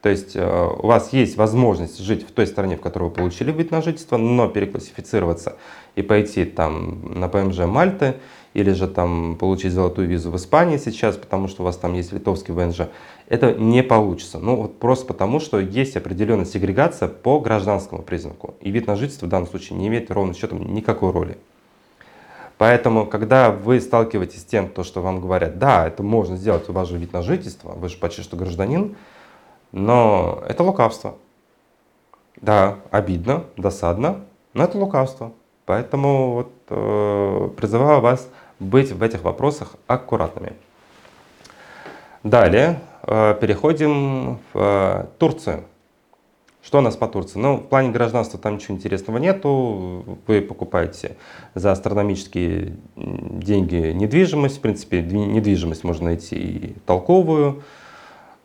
То 0.00 0.08
есть 0.08 0.34
э, 0.34 0.68
у 0.78 0.86
вас 0.86 1.12
есть 1.12 1.36
возможность 1.36 1.98
жить 1.98 2.26
в 2.26 2.32
той 2.32 2.46
стране, 2.46 2.78
в 2.78 2.80
которой 2.80 3.04
вы 3.04 3.10
получили 3.10 3.52
вид 3.52 3.70
на 3.70 3.82
жительство, 3.82 4.16
но 4.16 4.48
переклассифицироваться 4.48 5.58
и 5.94 6.00
пойти 6.00 6.46
там 6.46 7.20
на 7.20 7.28
ПМЖ 7.28 7.66
Мальты 7.66 8.14
или 8.54 8.72
же 8.72 8.86
там 8.86 9.36
получить 9.36 9.72
золотую 9.72 10.08
визу 10.08 10.30
в 10.30 10.36
Испании 10.36 10.76
сейчас, 10.76 11.16
потому 11.16 11.48
что 11.48 11.62
у 11.62 11.64
вас 11.64 11.76
там 11.76 11.94
есть 11.94 12.12
литовский 12.12 12.52
ВНЖ, 12.52 12.88
это 13.28 13.54
не 13.54 13.82
получится. 13.82 14.38
Ну 14.38 14.56
вот 14.56 14.78
просто 14.78 15.06
потому, 15.06 15.40
что 15.40 15.58
есть 15.58 15.96
определенная 15.96 16.44
сегрегация 16.44 17.08
по 17.08 17.40
гражданскому 17.40 18.02
признаку. 18.02 18.54
И 18.60 18.70
вид 18.70 18.86
на 18.86 18.96
жительство 18.96 19.26
в 19.26 19.30
данном 19.30 19.48
случае 19.48 19.78
не 19.78 19.88
имеет 19.88 20.10
ровно 20.10 20.34
счетом 20.34 20.74
никакой 20.74 21.12
роли. 21.12 21.38
Поэтому, 22.58 23.06
когда 23.06 23.50
вы 23.50 23.80
сталкиваетесь 23.80 24.42
с 24.42 24.44
тем, 24.44 24.68
то, 24.68 24.84
что 24.84 25.00
вам 25.00 25.20
говорят, 25.20 25.58
да, 25.58 25.86
это 25.86 26.02
можно 26.02 26.36
сделать, 26.36 26.68
у 26.68 26.72
вас 26.72 26.88
же 26.88 26.98
вид 26.98 27.12
на 27.12 27.22
жительство, 27.22 27.72
вы 27.72 27.88
же 27.88 27.96
почти 27.96 28.22
что 28.22 28.36
гражданин, 28.36 28.94
но 29.72 30.42
это 30.46 30.62
лукавство. 30.62 31.16
Да, 32.36 32.76
обидно, 32.90 33.44
досадно, 33.56 34.20
но 34.52 34.64
это 34.64 34.78
лукавство. 34.78 35.32
Поэтому 35.64 36.32
вот, 36.34 36.52
э, 36.68 37.50
призываю 37.56 38.00
вас 38.00 38.28
быть 38.62 38.92
в 38.92 39.02
этих 39.02 39.22
вопросах 39.22 39.74
аккуратными. 39.86 40.54
Далее 42.22 42.78
э, 43.02 43.36
переходим 43.40 44.38
в 44.52 44.54
э, 44.54 45.06
Турцию. 45.18 45.64
Что 46.62 46.78
у 46.78 46.80
нас 46.80 46.96
по 46.96 47.08
Турции? 47.08 47.40
Ну, 47.40 47.56
в 47.56 47.66
плане 47.66 47.90
гражданства 47.90 48.38
там 48.38 48.54
ничего 48.54 48.76
интересного 48.76 49.18
нету. 49.18 50.04
Вы 50.28 50.40
покупаете 50.40 51.16
за 51.56 51.72
астрономические 51.72 52.76
деньги 52.94 53.90
недвижимость. 53.92 54.58
В 54.58 54.60
принципе, 54.60 55.02
недвижимость 55.02 55.82
можно 55.82 56.04
найти 56.04 56.36
и 56.36 56.76
толковую. 56.86 57.64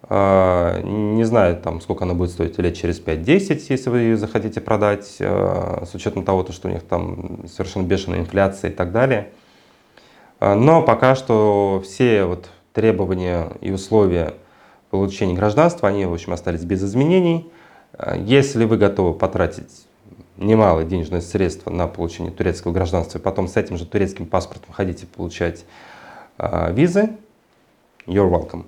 Э, 0.10 0.82
не 0.84 1.24
знаю, 1.26 1.58
там, 1.58 1.80
сколько 1.80 2.06
она 2.06 2.16
будет 2.16 2.32
стоить 2.32 2.58
лет 2.58 2.76
через 2.76 3.00
5-10, 3.00 3.62
если 3.70 3.92
вы 3.92 4.00
ее 4.00 4.18
захотите 4.18 4.60
продать, 4.60 5.06
с 5.06 5.92
учетом 5.94 6.26
того, 6.26 6.48
что 6.52 6.68
у 6.68 6.72
них 6.72 6.82
там 6.82 7.48
совершенно 7.48 7.84
бешеная 7.84 8.22
инфляция 8.22 8.72
и 8.72 8.74
так 8.74 8.92
далее. 8.92 9.30
Э, 10.40 10.54
но 10.54 10.82
пока 10.82 11.16
что 11.16 11.82
все 11.86 12.26
вот 12.26 12.50
требования 12.74 13.52
и 13.62 13.72
условия 13.72 14.34
получения 14.90 15.34
гражданства, 15.34 15.90
они, 15.90 16.06
в 16.06 16.14
общем, 16.14 16.34
остались 16.34 16.64
без 16.64 16.84
изменений. 16.84 17.52
Если 18.16 18.66
вы 18.66 18.78
готовы 18.78 19.16
потратить 19.16 19.88
немалые 20.38 20.88
денежные 20.88 21.22
средства 21.22 21.72
на 21.72 21.88
получение 21.88 22.32
турецкого 22.32 22.72
гражданства, 22.72 23.18
и 23.18 23.22
потом 23.22 23.48
с 23.48 23.58
этим 23.58 23.78
же 23.78 23.86
турецким 23.86 24.28
паспортом 24.28 24.72
хотите 24.72 25.08
получать 25.08 25.66
визы, 26.38 27.10
you're 28.06 28.30
welcome 28.30 28.66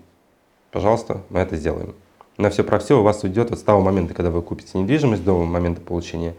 пожалуйста, 0.72 1.22
мы 1.30 1.40
это 1.40 1.56
сделаем. 1.56 1.96
На 2.38 2.50
все 2.50 2.64
про 2.64 2.80
все 2.80 3.00
у 3.00 3.04
вас 3.04 3.24
уйдет 3.24 3.50
вот 3.50 3.60
с 3.60 3.64
того 3.64 3.82
момента, 3.82 4.14
когда 4.14 4.32
вы 4.32 4.42
купите 4.42 4.78
недвижимость, 4.78 5.24
до 5.24 5.44
момента 5.44 5.82
получения 5.82 6.36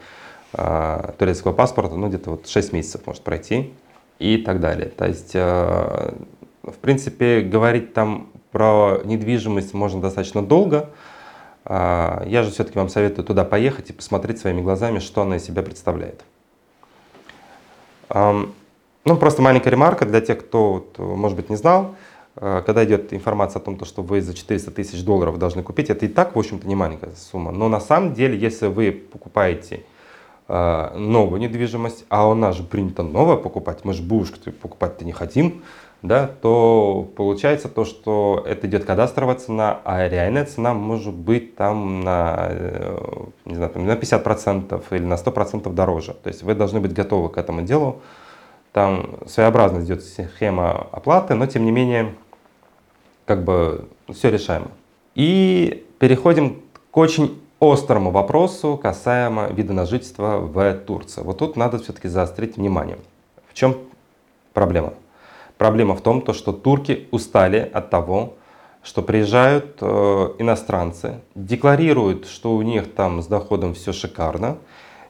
э, 0.55 1.13
турецкого 1.19 1.53
паспорта, 1.53 1.95
ну 1.97 2.09
где-то 2.09 2.31
вот 2.31 2.49
6 2.49 2.73
месяцев 2.73 3.07
может 3.07 3.23
пройти 3.23 3.73
и 4.21 4.37
так 4.37 4.61
далее. 4.61 4.91
То 4.91 5.07
есть, 5.07 5.33
э, 5.35 6.13
в 6.63 6.77
принципе, 6.81 7.41
говорить 7.41 7.95
там 7.95 8.29
про 8.53 9.01
недвижимость 9.05 9.75
можно 9.75 10.01
достаточно 10.01 10.43
долго. 10.43 10.91
Э, 11.65 12.23
я 12.27 12.43
же 12.43 12.51
все-таки 12.51 12.79
вам 12.79 12.89
советую 12.89 13.25
туда 13.25 13.45
поехать 13.45 13.91
и 13.91 13.93
посмотреть 13.93 14.39
своими 14.39 14.61
глазами, 14.61 14.99
что 14.99 15.23
она 15.23 15.37
из 15.37 15.45
себя 15.45 15.63
представляет. 15.63 16.23
Э, 18.11 18.45
ну, 19.05 19.17
просто 19.17 19.41
маленькая 19.41 19.71
ремарка 19.71 20.05
для 20.05 20.21
тех, 20.21 20.39
кто, 20.41 20.87
может 20.99 21.37
быть, 21.37 21.49
не 21.49 21.57
знал. 21.57 21.97
Э, 22.37 22.63
когда 22.65 22.85
идет 22.85 23.13
информация 23.15 23.61
о 23.61 23.65
том, 23.65 23.83
что 23.85 24.03
вы 24.03 24.21
за 24.21 24.35
400 24.35 24.71
тысяч 24.71 25.03
долларов 25.03 25.39
должны 25.39 25.63
купить, 25.63 25.89
это 25.89 26.05
и 26.05 26.09
так, 26.09 26.37
в 26.37 26.39
общем-то, 26.39 26.69
не 26.69 26.75
маленькая 26.75 27.13
сумма. 27.17 27.53
Но 27.53 27.69
на 27.69 27.81
самом 27.81 28.13
деле, 28.13 28.39
если 28.39 28.67
вы 28.67 28.93
покупаете 28.93 29.85
э, 30.51 30.99
новую 30.99 31.41
недвижимость, 31.41 32.05
а 32.09 32.29
у 32.29 32.35
нас 32.35 32.57
же 32.57 32.65
принято 32.65 33.03
новое 33.03 33.37
покупать, 33.37 33.85
мы 33.85 33.93
же 33.93 34.03
бушку 34.03 34.39
покупать-то 34.51 35.05
не 35.05 35.13
хотим, 35.13 35.63
да, 36.03 36.27
то 36.27 37.09
получается 37.17 37.69
то, 37.69 37.85
что 37.85 38.43
это 38.47 38.67
идет 38.67 38.85
кадастровая 38.85 39.37
цена, 39.37 39.81
а 39.85 40.09
реальная 40.09 40.47
цена 40.47 40.75
может 40.75 41.15
быть 41.15 41.57
там 41.57 42.01
на, 42.01 42.49
э, 42.51 42.99
не 43.45 43.55
знаю, 43.55 43.73
на 43.75 43.97
50% 43.97 44.83
или 44.91 45.05
на 45.05 45.17
100% 45.17 45.73
дороже. 45.73 46.15
То 46.15 46.29
есть 46.29 46.43
вы 46.43 46.55
должны 46.55 46.81
быть 46.81 46.95
готовы 46.95 47.29
к 47.29 47.39
этому 47.39 47.63
делу. 47.63 48.01
Там 48.73 49.19
своеобразно 49.27 49.81
идет 49.85 50.03
схема 50.03 50.87
оплаты, 50.91 51.35
но 51.35 51.47
тем 51.47 51.65
не 51.65 51.71
менее 51.71 52.15
как 53.27 53.45
бы 53.45 53.87
все 54.09 54.31
решаемо. 54.31 54.69
И 55.15 55.87
переходим 55.99 56.63
к 56.91 56.97
очень 56.97 57.41
острому 57.61 58.11
вопросу 58.11 58.79
касаемо 58.83 59.49
вида 59.49 59.73
на 59.73 59.87
жительство 59.87 60.39
в 60.39 60.75
Турции. 60.87 61.21
Вот 61.21 61.39
тут 61.39 61.57
надо 61.57 61.79
все-таки 61.79 62.09
заострить 62.09 62.57
внимание. 62.57 62.99
В 63.49 63.55
чем 63.55 63.77
проблема? 64.55 64.95
Проблема 65.59 65.95
в 65.95 66.01
том, 66.01 66.23
то, 66.23 66.33
что 66.33 66.53
турки 66.53 67.07
устали 67.11 67.71
от 67.73 67.91
того, 67.91 68.35
что 68.83 69.03
приезжают 69.03 69.77
э, 69.83 69.87
иностранцы, 70.39 71.21
декларируют, 71.35 72.27
что 72.27 72.55
у 72.55 72.63
них 72.63 72.95
там 72.95 73.23
с 73.23 73.27
доходом 73.27 73.75
все 73.75 73.93
шикарно, 73.93 74.57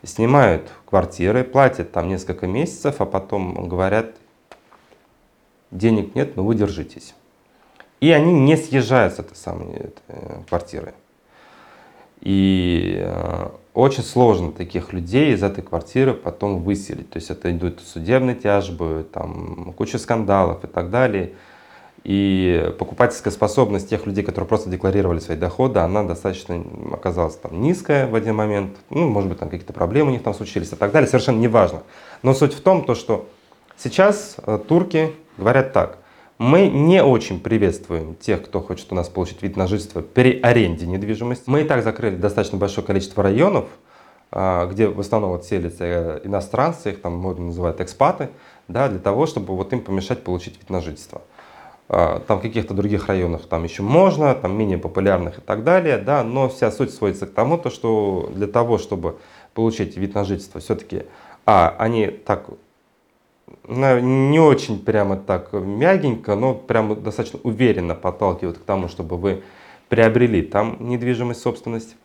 снимают 0.03 0.69
квартиры, 0.87 1.45
платят 1.45 1.93
там 1.93 2.09
несколько 2.09 2.49
месяцев, 2.49 2.97
а 3.01 3.07
потом 3.07 3.69
говорят, 3.69 4.17
денег 5.71 6.17
нет, 6.17 6.35
но 6.35 6.45
вы 6.45 6.57
держитесь. 6.57 7.15
И 8.01 8.11
они 8.11 8.33
не 8.33 8.57
съезжают 8.57 9.15
с 9.15 9.19
этой 9.21 9.37
самой 9.37 9.75
этой 9.75 10.45
квартиры. 10.49 10.95
И 12.21 12.99
э, 13.01 13.49
очень 13.73 14.03
сложно 14.03 14.53
таких 14.53 14.93
людей 14.93 15.33
из 15.33 15.43
этой 15.43 15.63
квартиры 15.63 16.13
потом 16.13 16.63
выселить. 16.63 17.11
То 17.11 17.19
есть 17.19 17.31
это 17.31 17.51
идут 17.51 17.81
судебные 17.81 18.37
тяжбы, 18.37 19.07
там 19.11 19.73
куча 19.77 19.99
скандалов 19.99 20.65
и 20.65 20.67
так 20.67 20.91
далее. 20.91 21.33
И 22.03 22.75
покупательская 22.79 23.33
способность 23.33 23.91
тех 23.91 24.07
людей, 24.07 24.25
которые 24.25 24.49
просто 24.49 24.71
декларировали 24.71 25.19
свои 25.19 25.37
доходы, 25.37 25.81
она 25.81 26.03
достаточно 26.03 26.63
оказалась 26.93 27.37
там 27.37 27.61
низкая 27.61 28.07
в 28.07 28.15
один 28.15 28.35
момент. 28.35 28.77
Ну, 28.89 29.09
может 29.09 29.29
быть, 29.29 29.39
там 29.39 29.51
какие-то 29.51 29.75
проблемы 29.75 30.11
у 30.11 30.13
них 30.13 30.23
там 30.23 30.33
случились 30.33 30.73
и 30.73 30.77
так 30.77 30.93
далее. 30.93 31.09
Совершенно 31.09 31.39
неважно. 31.39 31.83
Но 32.23 32.33
суть 32.33 32.55
в 32.55 32.61
том, 32.61 32.85
то, 32.85 32.95
что 32.95 33.29
сейчас 33.77 34.37
э, 34.47 34.59
турки 34.67 35.13
говорят 35.37 35.73
так. 35.73 35.99
Мы 36.41 36.69
не 36.69 37.03
очень 37.03 37.39
приветствуем 37.39 38.15
тех, 38.15 38.43
кто 38.43 38.63
хочет 38.63 38.91
у 38.93 38.95
нас 38.95 39.11
получить 39.11 39.43
вид 39.43 39.59
на 39.59 39.67
жительство 39.67 40.01
при 40.01 40.41
аренде 40.41 40.87
недвижимости. 40.87 41.43
Мы 41.51 41.61
и 41.61 41.65
так 41.65 41.85
закрыли 41.85 42.17
достаточно 42.17 42.57
большое 42.57 42.87
количество 42.87 43.23
районов, 43.23 43.67
а, 44.33 44.65
где 44.65 44.89
в 44.89 44.99
основном 44.99 45.33
вот 45.33 45.45
селятся 45.45 45.85
э, 45.85 46.21
иностранцы, 46.25 46.93
их 46.93 47.03
там 47.03 47.15
можно 47.15 47.45
называть 47.45 47.83
экспаты, 47.83 48.31
да, 48.69 48.89
для 48.89 49.01
того, 49.01 49.27
чтобы 49.27 49.55
вот 49.55 49.71
им 49.75 49.83
помешать 49.83 50.25
получить 50.25 50.57
вид 50.57 50.71
на 50.71 50.81
жительство. 50.81 51.21
А, 51.91 52.21
там 52.21 52.39
в 52.39 52.41
каких-то 52.41 52.73
других 52.73 53.09
районах 53.09 53.47
там 53.47 53.65
еще 53.65 53.83
можно, 53.83 54.35
там 54.35 54.57
менее 54.57 54.79
популярных 54.79 55.41
и 55.41 55.43
так 55.43 55.63
далее, 55.63 55.99
да, 55.99 56.25
но 56.25 56.49
вся 56.49 56.71
суть 56.71 56.95
сводится 56.95 57.27
к 57.27 57.35
тому, 57.35 57.59
то, 57.59 57.69
что 57.69 58.31
для 58.35 58.47
того, 58.47 58.79
чтобы 58.79 59.19
получить 59.53 59.99
вид 59.99 60.15
на 60.15 60.25
жительство, 60.25 60.59
все-таки, 60.59 61.03
а, 61.45 61.77
они 61.79 62.07
так, 62.07 62.47
не 63.69 64.41
очень 64.41 64.79
прямо 64.85 65.17
так 65.17 65.53
мягенько, 65.53 66.35
но 66.35 66.55
прямо 66.55 66.97
достаточно 66.97 67.39
уверенно 67.43 67.95
подталкивают 67.95 68.59
к 68.59 68.63
тому, 68.63 68.89
чтобы 68.89 69.17
вы 69.17 69.43
приобрели 69.89 70.43
там 70.43 70.77
недвижимость, 70.81 71.43
собственность. 71.43 71.97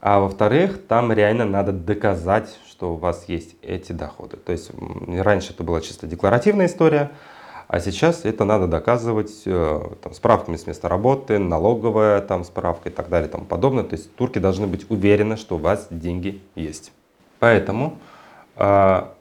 А 0.00 0.20
во-вторых, 0.20 0.80
там 0.86 1.12
реально 1.12 1.44
надо 1.44 1.72
доказать, 1.72 2.56
что 2.68 2.94
у 2.94 2.96
вас 2.96 3.24
есть 3.28 3.56
эти 3.62 3.92
доходы. 3.92 4.36
То 4.36 4.52
есть 4.52 4.70
раньше 5.08 5.52
это 5.52 5.64
была 5.64 5.80
чисто 5.80 6.06
декларативная 6.06 6.66
история, 6.66 7.10
а 7.66 7.80
сейчас 7.80 8.24
это 8.24 8.44
надо 8.44 8.66
доказывать 8.66 9.42
э, 9.44 9.80
там, 10.02 10.14
справками 10.14 10.56
с 10.56 10.66
места 10.66 10.88
работы, 10.88 11.38
налоговая 11.38 12.20
там, 12.22 12.44
справка 12.44 12.88
и 12.88 12.92
так 12.92 13.08
далее 13.08 13.28
и 13.28 13.30
тому 13.30 13.44
подобное. 13.44 13.84
То 13.84 13.96
есть 13.96 14.14
турки 14.14 14.38
должны 14.38 14.66
быть 14.66 14.90
уверены, 14.90 15.36
что 15.36 15.56
у 15.56 15.58
вас 15.58 15.88
деньги 15.90 16.40
есть. 16.54 16.92
Поэтому 17.40 17.98
а, 18.56 19.14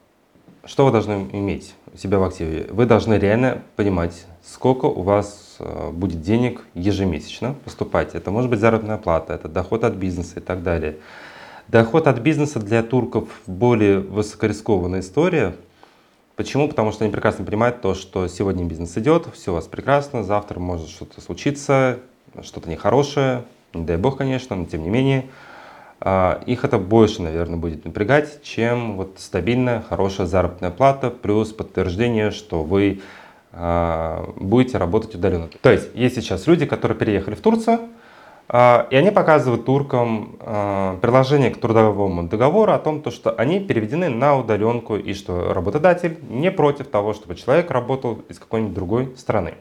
что 0.68 0.86
вы 0.86 0.92
должны 0.92 1.30
иметь 1.32 1.74
у 1.94 1.98
себя 1.98 2.20
в 2.20 2.24
активе? 2.24 2.68
Вы 2.70 2.86
должны 2.86 3.16
реально 3.16 3.62
понимать, 3.76 4.26
сколько 4.44 4.86
у 4.86 5.02
вас 5.02 5.56
э, 5.60 5.90
будет 5.92 6.22
денег 6.22 6.66
ежемесячно 6.74 7.56
поступать. 7.64 8.14
Это 8.14 8.30
может 8.30 8.50
быть 8.50 8.60
заработная 8.60 8.98
плата, 8.98 9.34
это 9.34 9.48
доход 9.48 9.84
от 9.84 9.96
бизнеса 9.96 10.34
и 10.38 10.40
так 10.42 10.64
далее. 10.64 10.98
Доход 11.68 12.08
от 12.08 12.20
бизнеса 12.20 12.60
для 12.60 12.84
турков 12.84 13.28
более 13.48 14.00
высокорискованная 14.00 15.00
история, 15.00 15.56
Почему? 16.38 16.70
Потому 16.70 16.92
что 16.92 17.04
они 17.04 17.12
прекрасно 17.12 17.44
понимают 17.44 17.82
то, 17.82 17.96
что 17.96 18.28
сегодня 18.28 18.64
бизнес 18.64 18.96
идет, 18.96 19.28
все 19.34 19.52
у 19.52 19.56
вас 19.56 19.66
прекрасно, 19.66 20.24
завтра 20.24 20.60
может 20.60 20.88
что-то 20.88 21.20
случиться, 21.20 21.98
что-то 22.44 22.70
нехорошее, 22.70 23.44
не 23.74 23.84
дай 23.84 23.98
бог, 23.98 24.18
конечно, 24.18 24.56
но 24.56 24.66
тем 24.66 24.84
не 24.84 24.90
менее. 24.90 25.26
А, 26.00 26.42
их 26.46 26.64
это 26.64 26.78
больше, 26.78 27.22
наверное, 27.22 27.58
будет 27.58 27.86
напрягать, 27.86 28.44
чем 28.44 28.98
вот 28.98 29.16
стабильная, 29.18 29.82
хорошая 29.82 30.28
заработная 30.28 30.70
плата, 30.70 31.10
плюс 31.10 31.52
подтверждение, 31.52 32.32
что 32.32 32.64
вы 32.64 33.02
а, 33.52 34.32
будете 34.36 34.78
работать 34.78 35.16
удаленно. 35.16 35.50
То 35.62 35.72
есть 35.72 35.90
есть 35.96 36.16
сейчас 36.16 36.46
люди, 36.46 36.66
которые 36.66 36.98
переехали 36.98 37.34
в 37.34 37.42
Турцию, 37.42 37.80
а, 38.48 38.88
и 38.92 38.96
они 38.96 39.10
показывают 39.10 39.66
туркам 39.66 40.38
приложение 41.02 41.50
к 41.50 41.60
трудовому 41.60 42.24
договору 42.24 42.74
о 42.74 42.80
том, 42.80 43.04
что 43.12 43.32
они 43.32 43.60
переведены 43.60 44.10
на 44.10 44.38
удаленку 44.38 44.98
и 44.98 45.14
что 45.14 45.52
работодатель 45.54 46.18
не 46.30 46.52
против 46.52 46.88
того, 46.88 47.14
чтобы 47.14 47.36
человек 47.36 47.72
работал 47.72 48.22
из 48.30 48.38
какой-нибудь 48.38 48.76
другой 48.76 49.14
страны. 49.18 49.56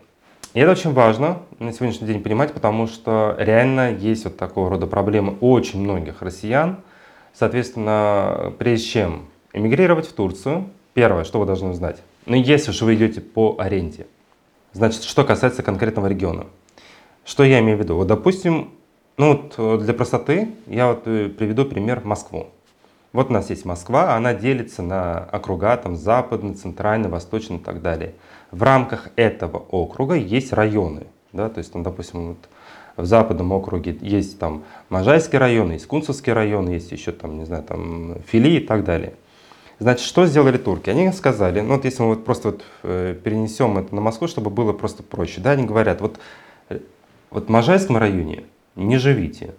И 0.57 0.59
это 0.59 0.71
очень 0.71 0.95
важно 0.95 1.43
на 1.59 1.71
сегодняшний 1.71 2.07
день 2.07 2.23
понимать, 2.23 2.55
потому 2.55 2.87
что 2.87 3.37
реально 3.39 3.93
есть 3.93 4.25
вот 4.25 4.39
такого 4.39 4.71
рода 4.71 4.87
проблемы 4.87 5.37
у 5.43 5.53
очень 5.53 5.83
многих 5.83 6.23
россиян. 6.23 6.79
Соответственно, 7.35 8.55
прежде 8.59 8.87
чем 8.87 9.27
эмигрировать 9.53 10.07
в 10.07 10.15
Турцию, 10.15 10.71
первое, 10.95 11.25
что 11.25 11.41
вы 11.41 11.45
должны 11.45 11.75
знать, 11.75 11.99
ну 12.25 12.37
если 12.37 12.73
же 12.73 12.87
вы 12.87 12.95
идете 12.95 13.21
по 13.21 13.57
аренде, 13.59 14.07
значит, 14.73 15.03
что 15.03 15.25
касается 15.25 15.63
конкретного 15.63 16.07
региона. 16.07 16.47
Что 17.27 17.45
я 17.45 17.61
имею 17.61 17.77
в 17.77 17.83
виду? 17.83 17.97
Вот, 17.97 18.07
допустим, 18.07 18.71
ну 19.19 19.35
вот 19.35 19.57
э, 19.59 19.85
для 19.85 19.93
простоты 19.93 20.53
я 20.69 20.89
вот 20.89 21.03
э, 21.05 21.29
приведу 21.29 21.67
пример 21.67 22.01
Москву. 22.03 22.47
Вот 23.13 23.29
у 23.29 23.33
нас 23.35 23.51
есть 23.51 23.67
Москва, 23.67 24.17
она 24.17 24.33
делится 24.33 24.83
на 24.83 25.29
округа, 25.33 25.77
там 25.77 25.97
западный, 25.97 26.55
центральный, 26.55 27.11
восточный 27.11 27.57
и 27.57 27.61
так 27.61 27.83
далее. 27.83 28.15
В 28.57 28.63
рамках 28.63 29.11
этого 29.17 29.59
округа 29.59 30.15
есть 30.15 30.55
районы, 30.55 31.09
да, 31.35 31.51
то 31.51 31.59
есть 31.59 31.75
там, 31.75 31.83
допустим, 31.83 32.29
вот 32.29 32.39
в 32.97 33.05
западном 33.05 33.53
округе 33.53 33.99
есть 34.01 34.39
там 34.39 34.65
Можайский 34.89 35.37
район, 35.37 35.73
есть 35.73 35.87
Кунцевский 35.87 36.33
район, 36.33 36.67
есть 36.71 36.91
еще 36.91 37.13
там, 37.13 37.37
не 37.37 37.45
знаю, 37.45 37.65
там 37.65 38.17
Фили 38.29 38.57
и 38.57 38.61
так 38.61 38.83
далее. 38.83 39.13
Значит, 39.79 40.07
что 40.07 40.25
сделали 40.25 40.57
турки? 40.57 40.89
Они 40.89 41.13
сказали, 41.13 41.61
ну 41.61 41.75
вот 41.75 41.85
если 41.85 42.03
мы 42.03 42.09
вот 42.09 42.25
просто 42.25 42.53
вот 42.53 42.65
э, 42.85 43.15
перенесем 43.23 43.77
это 43.77 43.95
на 43.95 44.01
Москву, 44.01 44.27
чтобы 44.27 44.49
было 44.49 44.73
просто 44.73 45.03
проще, 45.03 45.43
да, 45.43 45.51
они 45.51 45.67
говорят, 45.67 46.01
вот, 46.01 46.19
вот 47.29 47.49
в 47.49 47.51
Можайском 47.51 47.99
районе 47.99 48.45
не 48.75 48.97
живите. 48.97 49.53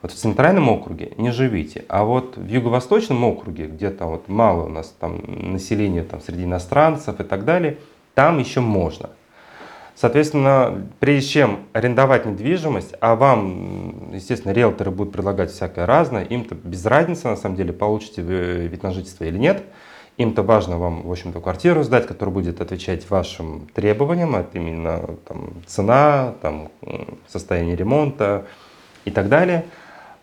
Вот 0.00 0.10
в 0.10 0.16
центральном 0.16 0.68
округе 0.68 1.12
не 1.16 1.30
живите, 1.30 1.84
а 1.88 2.02
вот 2.02 2.36
в 2.36 2.48
юго-восточном 2.48 3.22
округе, 3.22 3.68
где 3.68 3.90
там 3.90 4.10
вот 4.10 4.26
мало 4.26 4.64
у 4.64 4.68
нас 4.68 4.92
там 4.98 5.22
населения 5.52 6.02
там, 6.02 6.20
среди 6.20 6.42
иностранцев 6.42 7.20
и 7.20 7.22
так 7.22 7.44
далее, 7.44 7.78
там 8.14 8.38
еще 8.38 8.60
можно. 8.60 9.10
Соответственно, 9.94 10.88
прежде 11.00 11.28
чем 11.28 11.60
арендовать 11.72 12.26
недвижимость, 12.26 12.94
а 13.00 13.14
вам, 13.14 14.12
естественно, 14.12 14.52
риэлторы 14.52 14.90
будут 14.90 15.12
предлагать 15.12 15.50
всякое 15.50 15.86
разное, 15.86 16.24
им-то 16.24 16.54
без 16.54 16.84
разницы, 16.86 17.28
на 17.28 17.36
самом 17.36 17.56
деле, 17.56 17.72
получите 17.72 18.22
вы 18.22 18.66
вид 18.66 18.82
на 18.82 18.90
жительство 18.90 19.24
или 19.24 19.38
нет. 19.38 19.62
Им-то 20.16 20.42
важно 20.42 20.78
вам, 20.78 21.02
в 21.02 21.10
общем-то, 21.10 21.40
квартиру 21.40 21.82
сдать, 21.84 22.06
которая 22.06 22.34
будет 22.34 22.60
отвечать 22.60 23.08
вашим 23.08 23.68
требованиям, 23.74 24.34
это 24.36 24.58
именно 24.58 25.16
там, 25.26 25.54
цена, 25.66 26.34
там, 26.42 26.70
состояние 27.28 27.76
ремонта 27.76 28.46
и 29.04 29.10
так 29.10 29.28
далее. 29.28 29.64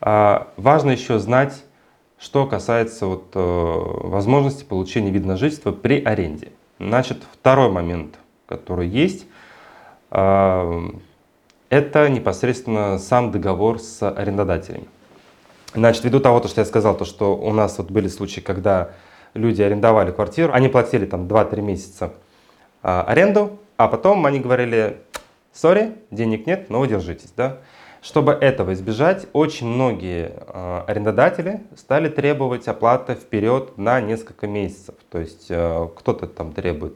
А 0.01 0.47
важно 0.57 0.91
еще 0.91 1.19
знать, 1.19 1.63
что 2.19 2.45
касается 2.45 3.07
вот, 3.07 3.31
э, 3.33 3.39
возможности 3.39 4.63
получения 4.63 5.09
вида 5.09 5.27
на 5.27 5.37
жительство 5.37 5.71
при 5.71 6.03
аренде. 6.03 6.49
Значит, 6.79 7.23
второй 7.33 7.69
момент, 7.69 8.17
который 8.45 8.87
есть, 8.87 9.27
э, 10.11 10.89
это 11.69 12.09
непосредственно 12.09 12.97
сам 12.97 13.31
договор 13.31 13.79
с 13.79 14.09
арендодателем. 14.09 14.87
Значит, 15.73 16.03
ввиду 16.05 16.19
того, 16.19 16.41
что 16.47 16.61
я 16.61 16.65
сказал, 16.65 16.95
то, 16.97 17.05
что 17.05 17.35
у 17.37 17.53
нас 17.53 17.77
вот 17.77 17.91
были 17.91 18.07
случаи, 18.07 18.39
когда 18.39 18.91
люди 19.33 19.61
арендовали 19.61 20.11
квартиру, 20.11 20.53
они 20.53 20.69
платили 20.69 21.05
там 21.05 21.27
2-3 21.27 21.61
месяца 21.61 22.13
а, 22.81 23.03
аренду, 23.03 23.59
а 23.77 23.87
потом 23.87 24.25
они 24.25 24.39
говорили, 24.39 24.97
сори, 25.53 25.95
денег 26.09 26.47
нет, 26.47 26.69
но 26.69 26.79
вы 26.79 26.87
держитесь, 26.87 27.31
да. 27.35 27.57
Чтобы 28.01 28.31
этого 28.31 28.73
избежать, 28.73 29.27
очень 29.33 29.67
многие 29.67 30.31
э, 30.31 30.83
арендодатели 30.87 31.63
стали 31.75 32.07
требовать 32.07 32.67
оплаты 32.69 33.15
вперед 33.15 33.77
на 33.77 33.99
несколько 33.99 34.47
месяцев. 34.47 34.95
То 35.11 35.19
есть 35.19 35.47
э, 35.49 35.89
кто-то 35.95 36.27
там 36.27 36.53
требует, 36.53 36.93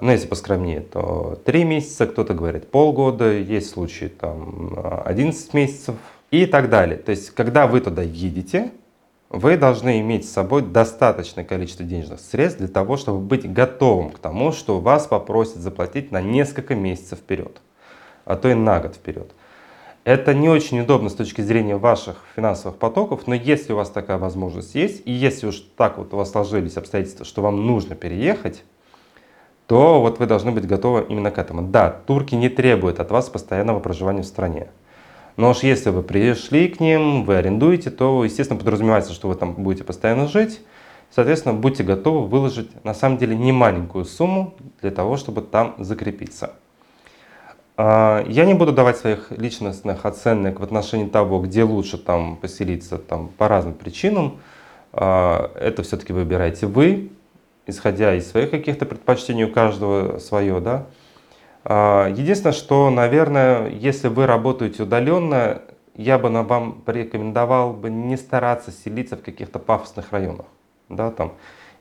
ну 0.00 0.12
если 0.12 0.28
поскромнее, 0.28 0.80
то 0.80 1.40
3 1.44 1.64
месяца, 1.64 2.06
кто-то 2.06 2.34
говорит 2.34 2.70
полгода, 2.70 3.32
есть 3.32 3.70
случаи 3.70 4.06
там 4.06 5.02
11 5.04 5.54
месяцев 5.54 5.96
и 6.30 6.46
так 6.46 6.70
далее. 6.70 6.98
То 6.98 7.10
есть 7.10 7.30
когда 7.30 7.66
вы 7.66 7.80
туда 7.80 8.02
едете, 8.02 8.70
вы 9.28 9.56
должны 9.56 9.98
иметь 10.00 10.28
с 10.28 10.32
собой 10.32 10.62
достаточное 10.62 11.42
количество 11.42 11.84
денежных 11.84 12.20
средств 12.20 12.60
для 12.60 12.68
того, 12.68 12.96
чтобы 12.96 13.18
быть 13.18 13.52
готовым 13.52 14.10
к 14.10 14.20
тому, 14.20 14.52
что 14.52 14.78
вас 14.78 15.08
попросят 15.08 15.56
заплатить 15.56 16.12
на 16.12 16.20
несколько 16.20 16.76
месяцев 16.76 17.18
вперед, 17.18 17.60
а 18.24 18.36
то 18.36 18.48
и 18.48 18.54
на 18.54 18.78
год 18.78 18.94
вперед. 18.94 19.32
Это 20.04 20.34
не 20.34 20.48
очень 20.48 20.80
удобно 20.80 21.08
с 21.10 21.14
точки 21.14 21.42
зрения 21.42 21.76
ваших 21.76 22.16
финансовых 22.34 22.76
потоков, 22.76 23.28
но 23.28 23.36
если 23.36 23.72
у 23.72 23.76
вас 23.76 23.88
такая 23.88 24.18
возможность 24.18 24.74
есть, 24.74 25.02
и 25.04 25.12
если 25.12 25.46
уж 25.46 25.62
так 25.76 25.96
вот 25.96 26.12
у 26.12 26.16
вас 26.16 26.32
сложились 26.32 26.76
обстоятельства, 26.76 27.24
что 27.24 27.40
вам 27.40 27.66
нужно 27.66 27.94
переехать, 27.94 28.64
то 29.68 30.00
вот 30.00 30.18
вы 30.18 30.26
должны 30.26 30.50
быть 30.50 30.66
готовы 30.66 31.06
именно 31.08 31.30
к 31.30 31.38
этому. 31.38 31.62
Да, 31.62 31.88
турки 31.88 32.34
не 32.34 32.48
требуют 32.48 32.98
от 32.98 33.12
вас 33.12 33.28
постоянного 33.28 33.78
проживания 33.78 34.22
в 34.22 34.26
стране. 34.26 34.70
Но 35.36 35.50
уж 35.50 35.58
если 35.58 35.90
вы 35.90 36.02
пришли 36.02 36.66
к 36.66 36.80
ним, 36.80 37.24
вы 37.24 37.36
арендуете, 37.36 37.90
то, 37.90 38.24
естественно, 38.24 38.58
подразумевается, 38.58 39.12
что 39.12 39.28
вы 39.28 39.36
там 39.36 39.54
будете 39.54 39.84
постоянно 39.84 40.26
жить. 40.26 40.60
Соответственно, 41.10 41.54
будьте 41.54 41.84
готовы 41.84 42.26
выложить, 42.26 42.84
на 42.84 42.92
самом 42.92 43.18
деле, 43.18 43.36
не 43.36 43.52
маленькую 43.52 44.04
сумму 44.04 44.54
для 44.80 44.90
того, 44.90 45.16
чтобы 45.16 45.42
там 45.42 45.76
закрепиться. 45.78 46.54
А, 47.76 48.24
я 48.28 48.44
не 48.44 48.54
буду 48.54 48.72
давать 48.72 48.98
своих 48.98 49.30
личностных 49.30 50.04
оценок 50.04 50.60
в 50.60 50.62
отношении 50.62 51.08
того, 51.08 51.40
где 51.40 51.62
лучше 51.64 51.98
там 51.98 52.36
поселиться 52.36 52.98
там, 52.98 53.28
по 53.28 53.48
разным 53.48 53.74
причинам. 53.74 54.38
А, 54.92 55.50
это 55.58 55.82
все-таки 55.82 56.12
выбираете 56.12 56.66
вы, 56.66 57.10
исходя 57.66 58.14
из 58.14 58.30
своих 58.30 58.50
каких-то 58.50 58.84
предпочтений, 58.84 59.44
у 59.44 59.52
каждого 59.52 60.18
свое, 60.18 60.60
да. 60.60 60.86
А, 61.64 62.08
единственное, 62.08 62.52
что, 62.52 62.90
наверное, 62.90 63.70
если 63.70 64.08
вы 64.08 64.26
работаете 64.26 64.82
удаленно, 64.82 65.62
я 65.94 66.18
бы 66.18 66.28
вам 66.30 66.82
порекомендовал 66.84 67.72
бы 67.72 67.90
не 67.90 68.16
стараться 68.16 68.70
селиться 68.70 69.16
в 69.16 69.22
каких-то 69.22 69.58
пафосных 69.58 70.12
районах, 70.12 70.46
да, 70.88 71.10
там, 71.10 71.32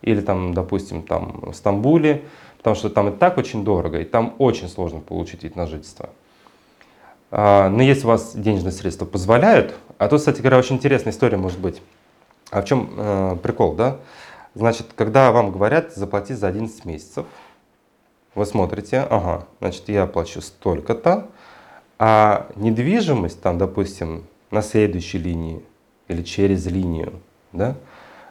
или 0.02 0.22
там, 0.22 0.54
допустим, 0.54 1.04
там 1.04 1.52
в 1.52 1.54
Стамбуле, 1.54 2.24
потому 2.62 2.76
что 2.76 2.92
там 2.92 3.10
и 3.10 3.12
так 3.12 3.40
очень 3.40 3.64
дорого, 3.64 4.00
и 4.00 4.04
там 4.04 4.36
очень 4.38 4.70
сложно 4.70 5.00
получить 5.00 5.42
вид 5.42 5.56
на 5.56 5.66
жительство. 5.66 6.12
А, 7.32 7.70
но 7.70 7.82
если 7.82 8.06
у 8.06 8.10
вас 8.10 8.36
денежные 8.36 8.72
средства 8.72 9.06
позволяют, 9.06 9.74
а 9.98 10.08
тут, 10.08 10.20
кстати 10.20 10.42
говоря, 10.42 10.60
очень 10.60 10.76
интересная 10.76 11.12
история 11.12 11.38
может 11.38 11.60
быть. 11.60 11.82
А 12.52 12.62
в 12.62 12.66
чем 12.66 12.94
э, 12.96 13.38
прикол, 13.42 13.74
да? 13.74 13.98
Значит, 14.54 14.88
когда 14.96 15.32
вам 15.32 15.52
говорят 15.52 15.96
заплатить 15.96 16.38
за 16.38 16.50
11 16.50 16.86
месяцев, 16.86 17.26
вы 18.36 18.46
смотрите, 18.46 19.00
ага, 19.10 19.48
значит, 19.60 19.90
я 19.90 20.06
плачу 20.06 20.42
столько-то, 20.42 21.30
а 21.98 22.48
недвижимость, 22.56 23.42
там, 23.42 23.58
допустим, 23.58 24.26
на 24.52 24.62
следующей 24.62 25.18
линии 25.18 25.64
или 26.08 26.22
через 26.22 26.68
линию, 26.68 27.14
да, 27.54 27.76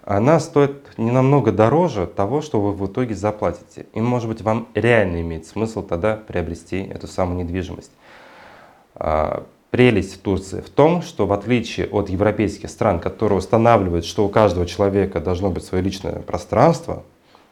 она 0.04 0.40
стоит 0.40 0.98
не 0.98 1.10
намного 1.10 1.52
дороже 1.52 2.06
того, 2.06 2.40
что 2.40 2.60
вы 2.60 2.72
в 2.72 2.86
итоге 2.86 3.14
заплатите. 3.14 3.86
И, 3.92 4.00
может 4.00 4.28
быть, 4.28 4.42
вам 4.42 4.68
реально 4.74 5.20
имеет 5.20 5.46
смысл 5.46 5.82
тогда 5.82 6.16
приобрести 6.16 6.82
эту 6.82 7.06
самую 7.06 7.44
недвижимость. 7.44 7.92
А, 8.94 9.44
прелесть 9.70 10.22
Турции 10.22 10.60
в 10.60 10.70
том, 10.70 11.02
что 11.02 11.26
в 11.26 11.32
отличие 11.32 11.86
от 11.86 12.08
европейских 12.10 12.70
стран, 12.70 13.00
которые 13.00 13.38
устанавливают, 13.38 14.04
что 14.04 14.24
у 14.24 14.28
каждого 14.28 14.66
человека 14.66 15.20
должно 15.20 15.50
быть 15.50 15.64
свое 15.64 15.82
личное 15.82 16.20
пространство, 16.20 17.04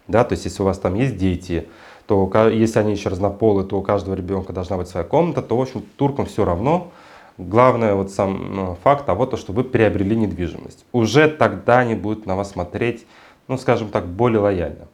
да, 0.09 0.25
то 0.25 0.33
есть 0.33 0.45
если 0.45 0.63
у 0.63 0.65
вас 0.65 0.79
там 0.79 0.95
есть 0.95 1.17
дети, 1.17 1.69
то 2.07 2.31
если 2.49 2.79
они 2.79 2.93
еще 2.93 3.11
разнополы, 3.11 3.65
то 3.65 3.79
у 3.79 3.83
каждого 3.83 4.15
ребенка 4.15 4.55
должна 4.55 4.79
быть 4.79 4.89
своя 4.89 5.05
комната, 5.05 5.43
то, 5.43 5.57
в 5.57 5.61
общем, 5.61 5.83
туркам 5.97 6.25
все 6.25 6.45
равно. 6.45 6.91
Главное 7.39 7.95
вот 7.95 8.11
сам 8.11 8.55
ну, 8.55 8.79
факт 8.83 9.07
того, 9.07 9.25
то, 9.25 9.37
что 9.37 9.53
вы 9.53 9.63
приобрели 9.63 10.17
недвижимость. 10.17 10.85
Уже 10.93 11.29
тогда 11.29 11.79
они 11.79 11.95
будут 11.95 12.27
на 12.27 12.35
вас 12.35 12.51
смотреть, 12.51 13.07
ну, 13.47 13.57
скажем 13.57 13.91
так, 13.91 14.07
более 14.07 14.41
лояльно. 14.41 14.89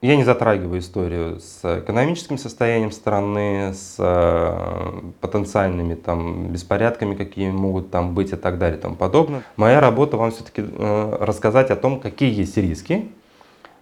Я 0.00 0.14
не 0.14 0.22
затрагиваю 0.22 0.78
историю 0.78 1.40
с 1.40 1.80
экономическим 1.80 2.38
состоянием 2.38 2.92
страны, 2.92 3.72
с 3.74 3.96
э, 3.98 5.00
потенциальными 5.20 5.94
там, 5.94 6.52
беспорядками, 6.52 7.16
какие 7.16 7.50
могут 7.50 7.90
там 7.90 8.14
быть 8.14 8.32
и 8.32 8.36
так 8.36 8.58
далее 8.58 8.78
и 8.78 8.80
тому 8.80 8.94
подобное. 8.94 9.42
Моя 9.56 9.80
работа 9.80 10.16
вам 10.16 10.30
все-таки 10.30 10.62
э, 10.62 11.16
рассказать 11.18 11.70
о 11.70 11.76
том, 11.76 11.98
какие 11.98 12.32
есть 12.32 12.56
риски, 12.56 13.10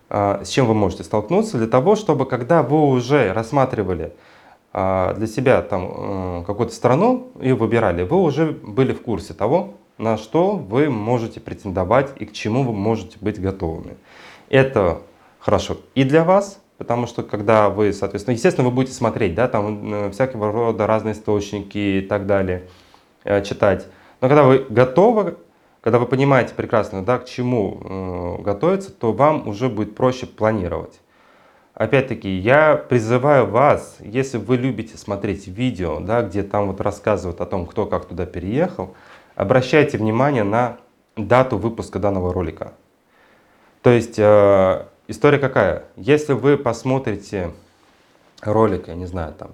э, 0.08 0.42
с 0.42 0.48
чем 0.48 0.66
вы 0.66 0.74
можете 0.74 1.04
столкнуться, 1.04 1.58
для 1.58 1.66
того, 1.66 1.96
чтобы 1.96 2.24
когда 2.24 2.62
вы 2.62 2.86
уже 2.86 3.34
рассматривали 3.34 4.14
для 4.76 5.26
себя 5.26 5.62
там, 5.62 6.40
э, 6.40 6.44
какую-то 6.46 6.74
страну 6.74 7.28
и 7.40 7.52
выбирали, 7.52 8.02
вы 8.02 8.20
уже 8.20 8.50
были 8.50 8.92
в 8.92 9.00
курсе 9.00 9.32
того, 9.32 9.74
на 9.96 10.18
что 10.18 10.56
вы 10.56 10.90
можете 10.90 11.40
претендовать 11.40 12.12
и 12.16 12.26
к 12.26 12.32
чему 12.34 12.62
вы 12.62 12.74
можете 12.74 13.16
быть 13.18 13.40
готовыми. 13.40 13.96
Это 14.50 15.00
хорошо 15.38 15.78
и 15.94 16.04
для 16.04 16.24
вас, 16.24 16.60
потому 16.76 17.06
что 17.06 17.22
когда 17.22 17.70
вы, 17.70 17.94
соответственно, 17.94 18.34
естественно, 18.34 18.68
вы 18.68 18.74
будете 18.74 18.92
смотреть, 18.94 19.34
да, 19.34 19.48
там 19.48 19.94
э, 19.94 20.10
всякого 20.10 20.52
рода 20.52 20.86
разные 20.86 21.14
источники 21.14 21.78
и 21.78 22.00
так 22.02 22.26
далее, 22.26 22.68
э, 23.24 23.42
читать. 23.42 23.86
Но 24.20 24.28
когда 24.28 24.42
вы 24.42 24.66
готовы, 24.68 25.38
когда 25.80 25.98
вы 25.98 26.04
понимаете 26.04 26.52
прекрасно, 26.52 27.02
да, 27.02 27.18
к 27.18 27.24
чему 27.24 28.40
готовиться, 28.42 28.90
то 28.92 29.12
вам 29.12 29.48
уже 29.48 29.68
будет 29.68 29.94
проще 29.94 30.26
планировать. 30.26 31.00
Опять-таки, 31.76 32.28
я 32.28 32.74
призываю 32.74 33.46
вас, 33.46 33.98
если 34.00 34.38
вы 34.38 34.56
любите 34.56 34.98
смотреть 34.98 35.46
видео, 35.46 36.00
да, 36.00 36.22
где 36.22 36.42
там 36.42 36.66
вот 36.66 36.80
рассказывают 36.80 37.40
о 37.40 37.46
том, 37.46 37.66
кто 37.66 37.86
как 37.86 38.06
туда 38.06 38.26
переехал, 38.26 38.96
обращайте 39.36 39.96
внимание 39.96 40.42
на 40.42 40.78
дату 41.16 41.56
выпуска 41.56 42.00
данного 42.00 42.32
ролика. 42.32 42.72
То 43.82 43.90
есть 43.90 44.18
э, 44.18 44.86
История 45.08 45.38
какая? 45.38 45.84
Если 45.96 46.32
вы 46.32 46.56
посмотрите 46.56 47.52
ролик, 48.42 48.88
я 48.88 48.96
не 48.96 49.06
знаю, 49.06 49.34
там, 49.34 49.50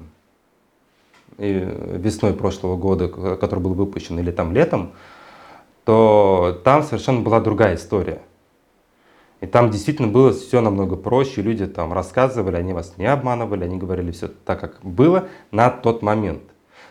весной 1.36 2.32
прошлого 2.32 2.76
года, 2.76 3.08
который 3.08 3.60
был 3.60 3.74
выпущен, 3.74 4.18
или 4.18 4.30
там 4.30 4.54
летом, 4.54 4.92
то 5.84 6.58
там 6.64 6.82
совершенно 6.82 7.20
была 7.20 7.40
другая 7.40 7.74
история. 7.74 8.22
И 9.42 9.46
там 9.46 9.70
действительно 9.70 10.08
было 10.08 10.32
все 10.32 10.62
намного 10.62 10.96
проще, 10.96 11.42
люди 11.42 11.66
там 11.66 11.92
рассказывали, 11.92 12.56
они 12.56 12.72
вас 12.72 12.94
не 12.96 13.04
обманывали, 13.04 13.64
они 13.64 13.76
говорили 13.76 14.10
все 14.10 14.28
так, 14.28 14.58
как 14.60 14.78
было 14.82 15.28
на 15.50 15.68
тот 15.68 16.00
момент. 16.00 16.42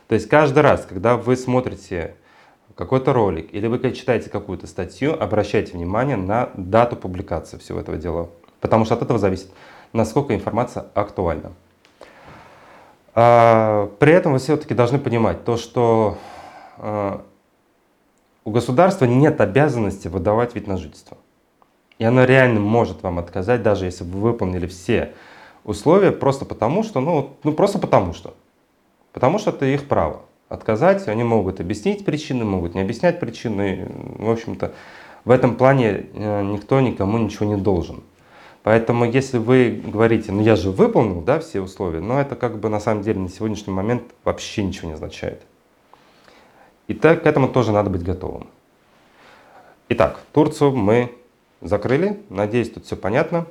То 0.07 0.13
есть 0.13 0.29
каждый 0.29 0.59
раз, 0.59 0.85
когда 0.87 1.17
вы 1.17 1.35
смотрите 1.35 2.13
какой-то 2.75 3.13
ролик 3.13 3.51
или 3.53 3.65
вы 3.65 3.79
читаете 3.91 4.29
какую-то 4.29 4.67
статью, 4.67 5.15
обращайте 5.19 5.73
внимание 5.73 6.17
на 6.17 6.51
дату 6.55 6.95
публикации 6.95 7.57
всего 7.57 7.79
этого 7.79 7.97
дела 7.97 8.29
потому 8.61 8.85
что 8.85 8.93
от 8.93 9.01
этого 9.01 9.19
зависит, 9.19 9.49
насколько 9.91 10.33
информация 10.33 10.85
актуальна. 10.93 11.51
А, 13.13 13.91
при 13.99 14.13
этом 14.13 14.33
вы 14.33 14.39
все-таки 14.39 14.73
должны 14.73 14.99
понимать 14.99 15.43
то, 15.43 15.57
что 15.57 16.17
а, 16.77 17.25
у 18.45 18.51
государства 18.51 19.05
нет 19.05 19.41
обязанности 19.41 20.07
выдавать 20.07 20.55
вид 20.55 20.67
на 20.67 20.77
жительство. 20.77 21.17
И 22.01 22.03
оно 22.03 22.23
реально 22.23 22.59
может 22.59 23.03
вам 23.03 23.19
отказать, 23.19 23.61
даже 23.61 23.85
если 23.85 24.03
вы 24.03 24.21
выполнили 24.21 24.65
все 24.65 25.13
условия, 25.63 26.11
просто 26.11 26.45
потому 26.45 26.81
что, 26.81 26.99
ну, 26.99 27.37
ну 27.43 27.53
просто 27.53 27.77
потому 27.77 28.15
что. 28.15 28.33
Потому 29.13 29.37
что 29.37 29.51
это 29.51 29.67
их 29.67 29.87
право. 29.87 30.23
Отказать, 30.49 31.07
они 31.07 31.23
могут 31.23 31.59
объяснить 31.59 32.03
причины, 32.03 32.43
могут 32.43 32.73
не 32.73 32.81
объяснять 32.81 33.19
причины. 33.19 33.87
В 34.17 34.31
общем-то, 34.31 34.73
в 35.25 35.29
этом 35.29 35.53
плане 35.53 36.07
э, 36.15 36.41
никто 36.41 36.81
никому 36.81 37.19
ничего 37.19 37.45
не 37.45 37.61
должен. 37.61 38.01
Поэтому 38.63 39.05
если 39.05 39.37
вы 39.37 39.79
говорите, 39.85 40.31
ну 40.31 40.41
я 40.41 40.55
же 40.55 40.71
выполнил 40.71 41.21
да, 41.21 41.39
все 41.39 41.61
условия, 41.61 41.99
но 41.99 42.19
это 42.19 42.35
как 42.35 42.57
бы 42.57 42.69
на 42.69 42.79
самом 42.79 43.03
деле 43.03 43.19
на 43.19 43.29
сегодняшний 43.29 43.73
момент 43.73 44.01
вообще 44.23 44.63
ничего 44.63 44.87
не 44.87 44.95
означает. 44.95 45.43
И 46.87 46.95
так, 46.95 47.21
к 47.21 47.27
этому 47.27 47.47
тоже 47.47 47.71
надо 47.71 47.91
быть 47.91 48.01
готовым. 48.01 48.47
Итак, 49.87 50.19
Турцию 50.33 50.75
мы 50.75 51.11
закрыли. 51.62 52.21
Надеюсь, 52.30 52.71
тут 52.71 52.86
все 52.86 52.95
понятно. 52.95 53.45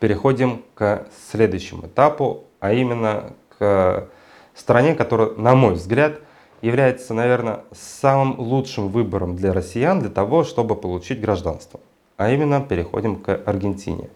Переходим 0.00 0.62
к 0.74 1.06
следующему 1.30 1.86
этапу, 1.86 2.44
а 2.60 2.72
именно 2.72 3.32
к 3.58 4.08
стране, 4.54 4.94
которая, 4.94 5.30
на 5.36 5.54
мой 5.54 5.74
взгляд, 5.74 6.20
является, 6.60 7.14
наверное, 7.14 7.64
самым 7.72 8.38
лучшим 8.38 8.88
выбором 8.88 9.36
для 9.36 9.52
россиян 9.52 10.00
для 10.00 10.10
того, 10.10 10.44
чтобы 10.44 10.76
получить 10.76 11.20
гражданство 11.20 11.80
а 12.22 12.30
именно 12.30 12.60
переходим 12.60 13.16
к 13.16 13.34
Аргентине. 13.46 14.08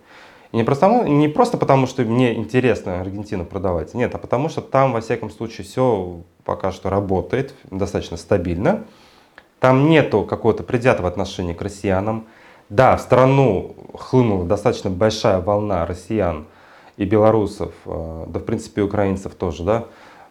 И 0.52 0.56
не 0.56 0.64
просто, 0.64 0.86
не 1.08 1.28
просто 1.28 1.58
потому, 1.58 1.86
что 1.86 2.02
мне 2.02 2.34
интересно 2.34 3.00
Аргентину 3.00 3.44
продавать, 3.44 3.94
нет, 3.94 4.14
а 4.14 4.18
потому 4.18 4.48
что 4.48 4.60
там, 4.60 4.92
во 4.92 5.00
всяком 5.00 5.30
случае, 5.30 5.66
все 5.66 6.20
пока 6.44 6.70
что 6.70 6.88
работает 6.88 7.54
достаточно 7.70 8.16
стабильно. 8.16 8.84
Там 9.58 9.88
нету 9.88 10.22
какого-то 10.22 10.62
предвзятого 10.62 11.08
отношения 11.08 11.54
к 11.54 11.62
россиянам. 11.62 12.26
Да, 12.68 12.96
в 12.96 13.00
страну 13.00 13.76
хлынула 13.94 14.44
достаточно 14.44 14.90
большая 14.90 15.40
волна 15.40 15.86
россиян 15.86 16.46
и 16.96 17.04
белорусов, 17.04 17.72
э, 17.84 18.24
да, 18.28 18.40
в 18.40 18.44
принципе, 18.44 18.80
и 18.80 18.84
украинцев 18.84 19.34
тоже, 19.34 19.62
да, 19.62 19.84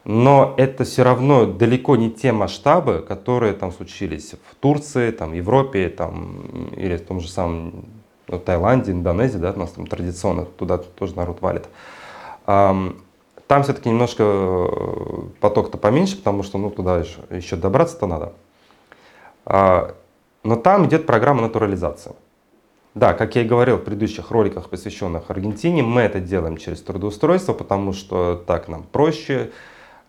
но 0.04 0.54
это 0.58 0.84
все 0.84 1.04
равно 1.04 1.46
далеко 1.46 1.96
не 1.96 2.12
те 2.12 2.32
масштабы, 2.32 3.04
которые 3.08 3.54
там 3.54 3.72
случились 3.72 4.34
в 4.34 4.56
Турции, 4.56 5.12
там, 5.12 5.34
Европе 5.34 5.90
там, 5.90 6.70
или 6.76 6.98
в 6.98 7.06
том 7.06 7.20
же 7.22 7.28
самом 7.28 7.86
ну, 8.28 8.40
Таиланде, 8.40 8.92
Индонезии, 8.92 9.38
да, 9.38 9.52
у 9.52 9.60
нас 9.60 9.72
там 9.72 9.88
традиционно 9.88 10.46
туда 10.46 10.78
тоже 10.78 11.16
народ 11.16 11.42
валит. 11.42 11.68
Там 13.48 13.62
все-таки 13.62 13.90
немножко 13.90 14.24
э, 14.24 15.22
поток-то 15.40 15.78
поменьше, 15.78 16.18
потому 16.18 16.42
что 16.42 16.58
ну, 16.58 16.72
туда 16.72 16.98
еще, 16.98 17.20
еще 17.30 17.56
добраться-то 17.56 18.08
надо. 18.08 18.34
А, 19.46 19.94
но 20.44 20.56
там 20.56 20.88
идет 20.88 21.06
программа 21.06 21.44
натурализации. 21.44 22.14
Да, 22.96 23.14
как 23.14 23.36
я 23.36 23.42
и 23.42 23.46
говорил 23.46 23.76
в 23.76 23.84
предыдущих 23.84 24.32
роликах, 24.32 24.70
посвященных 24.70 25.30
Аргентине, 25.30 25.84
мы 25.84 26.02
это 26.02 26.22
делаем 26.22 26.56
через 26.56 26.82
трудоустройство, 26.82 27.52
потому 27.52 27.92
что 27.92 28.42
так 28.48 28.70
нам 28.70 28.84
проще, 28.84 29.52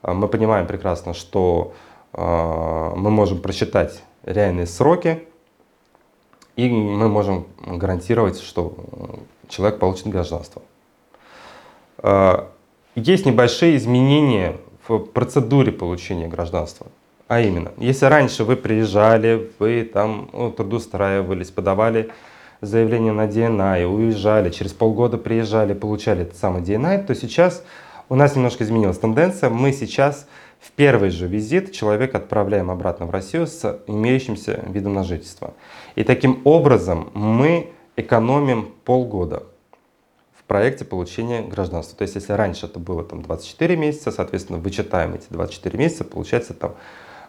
а, 0.03 0.14
мы 0.14 0.29
понимаем 0.29 0.68
прекрасно, 0.68 1.12
что 1.12 1.75
а, 2.12 2.94
мы 2.94 3.11
можем 3.11 3.42
просчитать 3.42 4.05
реальные 4.22 4.68
сроки, 4.68 5.25
и 6.55 6.68
мы 6.70 7.09
можем 7.09 7.49
гарантировать, 7.66 8.40
что 8.40 8.77
человек 9.49 9.79
получит 9.79 10.07
гражданство. 10.07 10.62
Есть 12.94 13.27
небольшие 13.27 13.77
изменения 13.77 14.57
в 14.88 15.01
процедуре 15.01 15.70
получения 15.70 16.29
гражданства. 16.29 16.87
А 17.29 17.40
именно, 17.40 17.72
если 17.77 18.07
раньше 18.07 18.44
вы 18.44 18.57
приезжали, 18.57 19.51
вы 19.59 19.83
там 19.85 20.31
ну, 20.33 20.51
трудоустраивались, 20.51 21.51
подавали 21.51 22.11
заявление 22.61 23.12
на 23.12 23.27
DNI, 23.27 23.87
уезжали, 23.87 24.51
через 24.51 24.73
полгода 24.73 25.19
приезжали, 25.19 25.75
получали 25.75 26.23
этот 26.23 26.37
самый 26.37 26.62
DNI, 26.62 27.05
то 27.07 27.14
сейчас 27.14 27.62
у 28.09 28.14
нас 28.14 28.37
немножко 28.37 28.64
изменилась 28.64 28.99
тенденция. 28.99 29.51
Мы 29.51 29.73
сейчас 29.73 30.27
в 30.61 30.71
первый 30.73 31.11
же 31.11 31.27
визит 31.27 31.73
человека 31.73 32.19
отправляем 32.19 32.71
обратно 32.71 33.07
в 33.07 33.11
Россию 33.11 33.47
с 33.47 33.81
имеющимся 33.87 34.64
видом 34.69 34.95
на 34.95 35.05
жительство. 35.05 35.55
И 35.95 36.05
таким 36.05 36.40
образом 36.45 37.11
мы 37.14 37.71
экономим 37.97 38.75
полгода 38.85 39.45
в 40.38 40.45
проекте 40.45 40.85
получения 40.85 41.42
гражданства. 41.42 41.99
То 41.99 42.03
есть 42.03 42.14
если 42.14 42.33
раньше 42.33 42.66
это 42.66 42.79
было 42.79 43.05
там 43.05 43.23
24 43.23 43.77
месяца, 43.77 44.11
соответственно, 44.11 44.59
вычитаем 44.59 45.14
эти 45.14 45.27
24 45.31 45.79
месяца, 45.79 46.05
получается 46.05 46.55
там 46.55 46.75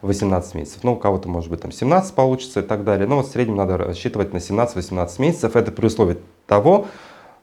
18 0.01 0.55
месяцев. 0.55 0.83
Ну, 0.83 0.93
у 0.93 0.95
кого-то, 0.95 1.29
может 1.29 1.49
быть, 1.49 1.61
там 1.61 1.71
17 1.71 2.13
получится 2.13 2.59
и 2.59 2.63
так 2.63 2.83
далее. 2.83 3.07
Но 3.07 3.17
вот 3.17 3.27
в 3.27 3.31
среднем 3.31 3.55
надо 3.55 3.77
рассчитывать 3.77 4.33
на 4.33 4.37
17-18 4.37 5.21
месяцев. 5.21 5.55
Это 5.55 5.71
при 5.71 5.85
условии 5.85 6.17
того, 6.45 6.87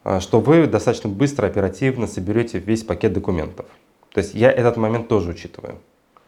э, 0.05 0.21
что 0.21 0.41
вы 0.41 0.67
достаточно 0.67 1.09
быстро, 1.09 1.47
оперативно 1.47 2.07
соберете 2.07 2.59
весь 2.59 2.85
пакет 2.85 3.13
документов. 3.13 3.67
То 4.15 4.19
есть 4.19 4.35
я 4.35 4.53
этот 4.53 4.77
момент 4.77 5.09
тоже 5.09 5.31
учитываю. 5.31 5.77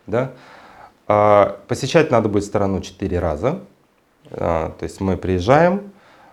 Да? 0.07 0.33
А, 1.07 1.61
посещать 1.69 2.11
надо 2.11 2.29
будет 2.29 2.45
страну 2.45 2.81
4 2.81 3.19
раза. 3.19 3.61
А, 4.33 4.71
то 4.79 4.83
есть 4.83 5.01
мы 5.01 5.17
приезжаем 5.17 5.93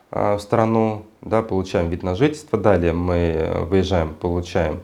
а, 0.09 0.37
в 0.37 0.41
страну, 0.41 1.05
да, 1.21 1.43
получаем 1.43 1.89
вид 1.89 2.01
на 2.01 2.15
жительство, 2.15 2.57
далее 2.57 2.93
мы 2.93 3.65
выезжаем, 3.69 4.13
получаем 4.15 4.81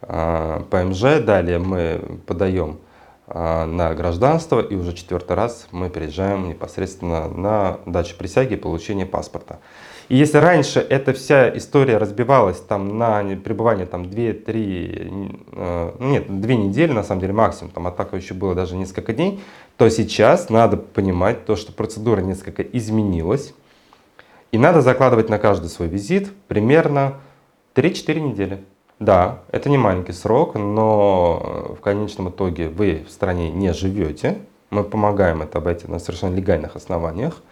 ПМЖ, 0.00 1.22
далее 1.24 1.58
мы 1.58 2.00
подаем 2.26 2.78
на 3.26 3.94
гражданство, 3.94 4.60
и 4.60 4.74
уже 4.74 4.92
четвертый 4.94 5.36
раз 5.36 5.68
мы 5.70 5.88
приезжаем 5.90 6.48
непосредственно 6.48 7.28
на 7.28 7.78
дачу 7.86 8.16
присяги 8.16 8.54
и 8.54 8.56
получение 8.56 9.06
паспорта. 9.06 9.60
И 10.08 10.16
если 10.16 10.38
раньше 10.38 10.80
эта 10.80 11.12
вся 11.14 11.56
история 11.56 11.96
разбивалась 11.96 12.60
там 12.60 12.98
на 12.98 13.22
пребывание 13.36 13.86
там 13.86 14.02
2-3, 14.02 15.44
э, 15.52 15.92
ну 15.98 16.10
нет, 16.10 16.40
2 16.40 16.54
недели 16.54 16.92
на 16.92 17.02
самом 17.02 17.22
деле 17.22 17.32
максимум, 17.32 17.72
там 17.72 17.86
атака 17.86 18.16
еще 18.16 18.34
было 18.34 18.54
даже 18.54 18.76
несколько 18.76 19.14
дней, 19.14 19.40
то 19.78 19.88
сейчас 19.88 20.50
надо 20.50 20.76
понимать 20.76 21.46
то, 21.46 21.56
что 21.56 21.72
процедура 21.72 22.20
несколько 22.20 22.62
изменилась. 22.62 23.54
И 24.50 24.58
надо 24.58 24.82
закладывать 24.82 25.30
на 25.30 25.38
каждый 25.38 25.70
свой 25.70 25.88
визит 25.88 26.30
примерно 26.46 27.20
3-4 27.74 28.20
недели. 28.20 28.64
Да, 29.02 29.40
это 29.50 29.68
не 29.68 29.78
маленький 29.78 30.12
срок, 30.12 30.54
но 30.54 31.74
в 31.76 31.80
конечном 31.80 32.28
итоге 32.28 32.68
вы 32.68 33.04
в 33.04 33.10
стране 33.10 33.50
не 33.50 33.72
живете. 33.72 34.38
Мы 34.70 34.84
помогаем 34.84 35.42
это 35.42 35.58
обойти 35.58 35.88
на 35.88 35.98
совершенно 35.98 36.36
легальных 36.36 36.76
основаниях. 36.76 37.42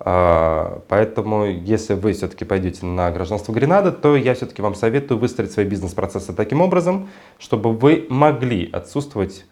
А, 0.00 0.82
поэтому, 0.88 1.44
если 1.44 1.94
вы 1.94 2.12
все-таки 2.12 2.44
пойдете 2.44 2.86
на 2.86 3.12
гражданство 3.12 3.52
Гренады, 3.52 3.92
то 3.92 4.16
я 4.16 4.34
все-таки 4.34 4.62
вам 4.62 4.74
советую 4.74 5.20
выстроить 5.20 5.52
свои 5.52 5.64
бизнес-процессы 5.64 6.32
таким 6.32 6.60
образом, 6.60 7.08
чтобы 7.38 7.72
вы 7.72 8.06
могли 8.10 8.68
отсутствовать 8.72 9.44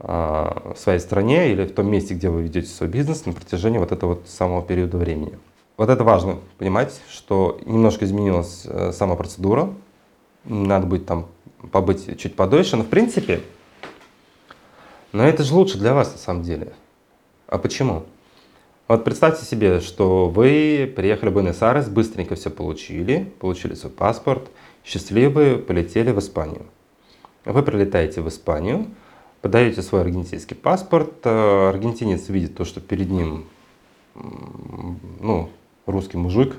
а, 0.00 0.74
в 0.74 0.78
своей 0.78 0.98
стране 0.98 1.50
или 1.50 1.64
в 1.64 1.72
том 1.72 1.90
месте, 1.90 2.12
где 2.12 2.28
вы 2.28 2.42
ведете 2.42 2.68
свой 2.68 2.90
бизнес 2.90 3.24
на 3.24 3.32
протяжении 3.32 3.78
вот 3.78 3.90
этого 3.90 4.16
вот 4.16 4.28
самого 4.28 4.60
периода 4.60 4.98
времени. 4.98 5.38
Вот 5.78 5.88
это 5.88 6.04
важно 6.04 6.36
понимать, 6.58 7.00
что 7.08 7.58
немножко 7.64 8.04
изменилась 8.04 8.66
э, 8.66 8.92
сама 8.92 9.14
процедура, 9.14 9.70
надо 10.48 10.86
будет 10.86 11.06
там 11.06 11.26
побыть 11.72 12.18
чуть 12.18 12.34
подольше, 12.34 12.76
но 12.76 12.82
в 12.82 12.88
принципе, 12.88 13.40
но 15.12 15.24
это 15.24 15.42
же 15.42 15.54
лучше 15.54 15.78
для 15.78 15.94
вас 15.94 16.12
на 16.12 16.18
самом 16.18 16.42
деле. 16.42 16.72
А 17.46 17.58
почему? 17.58 18.04
Вот 18.88 19.04
представьте 19.04 19.44
себе, 19.44 19.80
что 19.80 20.28
вы 20.28 20.90
приехали 20.96 21.30
в 21.30 21.34
Буэнос-Айрес, 21.34 21.88
быстренько 21.88 22.34
все 22.34 22.50
получили, 22.50 23.30
получили 23.38 23.74
свой 23.74 23.92
паспорт, 23.92 24.50
счастливые 24.84 25.58
полетели 25.58 26.10
в 26.10 26.18
Испанию. 26.18 26.64
Вы 27.44 27.62
прилетаете 27.62 28.22
в 28.22 28.28
Испанию, 28.28 28.86
подаете 29.42 29.82
свой 29.82 30.00
аргентинский 30.00 30.54
паспорт, 30.54 31.12
э, 31.24 31.68
аргентинец 31.68 32.28
видит 32.28 32.56
то, 32.56 32.64
что 32.64 32.80
перед 32.80 33.10
ним 33.10 33.46
ну, 35.20 35.50
русский 35.86 36.16
мужик 36.16 36.56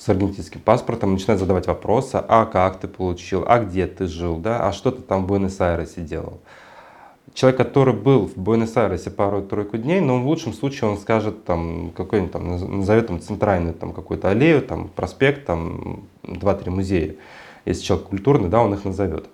с 0.00 0.08
аргентинским 0.08 0.60
паспортом, 0.60 1.12
начинает 1.12 1.40
задавать 1.40 1.66
вопросы, 1.66 2.22
а 2.26 2.46
как 2.46 2.80
ты 2.80 2.88
получил, 2.88 3.44
а 3.46 3.58
где 3.58 3.86
ты 3.86 4.06
жил, 4.06 4.38
да, 4.38 4.66
а 4.66 4.72
что 4.72 4.90
ты 4.90 5.02
там 5.02 5.24
в 5.24 5.26
Буэнос-Айресе 5.26 6.00
делал 6.00 6.40
человек, 7.34 7.58
который 7.58 7.94
был 7.94 8.26
в 8.26 8.36
Буэнос-Айресе 8.36 9.10
пару-тройку 9.10 9.78
дней, 9.78 10.00
но 10.00 10.20
в 10.20 10.26
лучшем 10.26 10.52
случае 10.52 10.90
он 10.90 10.98
скажет, 10.98 11.44
там, 11.44 11.92
какой-нибудь 11.96 12.32
там, 12.32 12.78
назовет 12.78 13.06
там 13.06 13.20
центральную 13.20 13.74
там, 13.74 13.92
какую-то 13.92 14.30
аллею, 14.30 14.62
там, 14.62 14.88
проспект, 14.88 15.46
там, 15.46 16.04
два-три 16.22 16.70
музея. 16.70 17.16
Если 17.64 17.82
человек 17.82 18.08
культурный, 18.08 18.48
да, 18.48 18.60
он 18.60 18.74
их 18.74 18.84
назовет. 18.84 19.28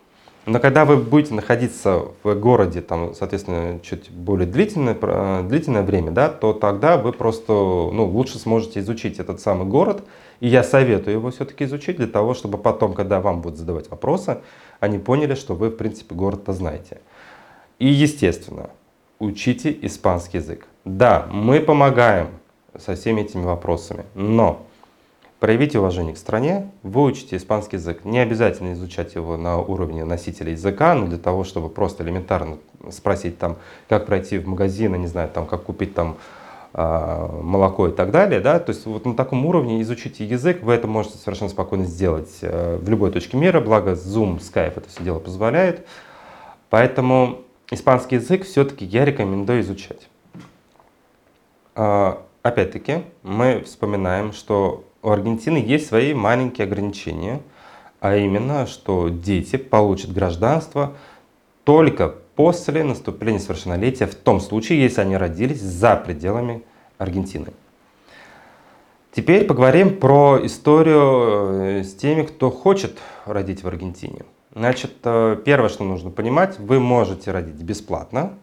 Но 0.47 0.61
когда 0.61 0.85
вы 0.85 0.97
будете 0.97 1.35
находиться 1.35 2.05
в 2.23 2.35
городе, 2.37 2.81
там, 2.81 3.15
соответственно, 3.15 3.81
чуть 3.83 4.11
более 4.13 4.47
длительное, 4.47 5.43
длительное 5.43 5.83
время, 5.83 6.13
да, 6.13 6.29
то 6.29 6.53
тогда 6.53 6.97
вы 6.97 7.13
просто 7.13 7.53
ну, 7.53 8.07
лучше 8.07 8.39
сможете 8.39 8.79
изучить 8.79 9.19
этот 9.19 9.41
самый 9.41 9.67
город. 9.67 10.05
И 10.39 10.47
я 10.47 10.63
советую 10.63 11.15
его 11.15 11.31
все-таки 11.33 11.65
изучить 11.65 11.97
для 11.97 12.07
того, 12.07 12.35
чтобы 12.35 12.59
потом, 12.59 12.95
когда 12.95 13.21
вам 13.21 13.41
будут 13.41 13.59
задавать 13.59 13.91
вопросы, 13.91 14.39
они 14.79 14.99
поняли, 14.99 15.35
что 15.35 15.55
вы, 15.55 15.71
в 15.71 15.77
принципе, 15.77 16.15
город-то 16.15 16.53
знаете. 16.53 17.01
И, 17.81 17.89
естественно, 17.89 18.71
учите 19.19 19.77
испанский 19.83 20.39
язык. 20.39 20.69
Да, 20.85 21.27
мы 21.33 21.59
помогаем 21.59 22.29
со 22.79 22.95
всеми 22.95 23.23
этими 23.23 23.43
вопросами, 23.43 24.05
но 24.15 24.66
проявите 25.41 25.79
уважение 25.79 26.15
к 26.15 26.19
стране, 26.19 26.71
выучите 26.83 27.37
испанский 27.37 27.77
язык. 27.77 28.05
Не 28.05 28.19
обязательно 28.19 28.73
изучать 28.73 29.15
его 29.15 29.37
на 29.37 29.59
уровне 29.59 30.05
носителя 30.05 30.53
языка, 30.53 30.95
но 30.95 31.07
для 31.07 31.19
того, 31.19 31.45
чтобы 31.45 31.69
просто 31.69 32.03
элементарно 32.05 32.59
спросить 32.91 33.39
там, 33.39 33.57
как 33.89 34.07
пройти 34.07 34.39
в 34.39 34.49
магазин, 34.49 34.95
не 35.01 35.07
знаю, 35.07 35.29
там, 35.29 35.47
как 35.47 35.65
купить 35.65 35.95
там 35.95 36.17
а, 36.73 37.29
молоко 37.43 37.89
и 37.89 37.93
так 37.93 38.11
далее, 38.11 38.41
да, 38.41 38.59
то 38.59 38.71
есть 38.71 38.85
вот 38.85 39.07
на 39.07 39.15
таком 39.15 39.47
уровне 39.47 39.81
изучите 39.81 40.27
язык, 40.27 40.63
вы 40.63 40.75
это 40.75 40.87
можете 40.87 41.17
совершенно 41.17 41.49
спокойно 41.49 41.87
сделать 41.87 42.39
э, 42.43 42.79
в 42.81 42.89
любой 42.91 43.11
точке 43.11 43.39
мира, 43.39 43.61
благо 43.61 43.93
Zoom, 43.93 44.41
Skype 44.41 44.75
это 44.77 44.89
все 44.89 45.03
дело 45.03 45.19
позволяет. 45.19 45.87
Поэтому 46.69 47.39
испанский 47.71 48.17
язык 48.17 48.45
все-таки 48.45 48.85
я 48.85 49.05
рекомендую 49.05 49.63
изучать. 49.63 50.09
А, 51.75 52.23
опять-таки, 52.43 53.05
мы 53.23 53.63
вспоминаем, 53.65 54.33
что 54.33 54.85
у 55.03 55.11
Аргентины 55.11 55.59
есть 55.59 55.87
свои 55.87 56.15
маленькие 56.15 56.67
ограничения, 56.67 57.41
а 58.01 58.17
именно, 58.17 58.67
что 58.67 59.09
дети 59.09 59.57
получат 59.57 60.13
гражданство 60.13 60.95
только 61.65 62.15
после 62.37 62.85
наступления 62.85 63.41
совершеннолетия, 63.41 64.07
в 64.07 64.15
том 64.15 64.41
случае, 64.41 64.83
если 64.83 65.01
они 65.01 65.17
родились 65.17 65.61
за 65.61 65.97
пределами 65.97 66.63
Аргентины. 66.99 67.53
Теперь 69.13 69.47
поговорим 69.47 69.99
про 69.99 70.39
историю 70.45 71.81
э, 71.81 71.85
с 71.85 71.95
теми, 71.95 72.23
кто 72.23 72.51
хочет 72.51 72.99
родить 73.25 73.63
в 73.63 73.67
Аргентине. 73.67 74.27
Значит, 74.55 74.93
э, 75.05 75.39
первое, 75.43 75.71
что 75.71 75.85
нужно 75.85 76.11
понимать, 76.11 76.59
вы 76.59 76.81
можете 76.81 77.31
родить 77.31 77.63
бесплатно, 77.63 78.35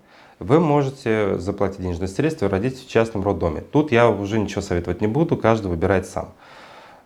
вы 0.44 0.60
можете 0.60 1.38
заплатить 1.38 1.82
денежные 1.82 2.08
средства 2.08 2.46
и 2.46 2.50
родить 2.50 2.86
в 2.86 2.90
частном 2.90 3.24
роддоме. 3.24 3.62
Тут 3.62 3.92
я 3.92 4.10
уже 4.10 4.40
ничего 4.40 4.62
советовать 4.62 5.02
не 5.02 5.08
буду, 5.08 5.38
каждый 5.38 5.68
выбирает 5.68 6.06
сам. 6.06 6.30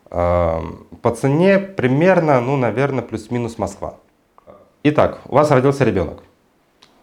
Эм, 0.10 0.88
по 1.02 1.12
цене 1.12 1.60
примерно, 1.60 2.41
ну, 2.41 2.58
наверное, 2.58 3.04
плюс-минус 3.04 3.58
Москва. 3.58 3.95
Итак, 4.84 5.19
у 5.26 5.36
вас 5.36 5.52
родился 5.52 5.84
ребенок. 5.84 6.23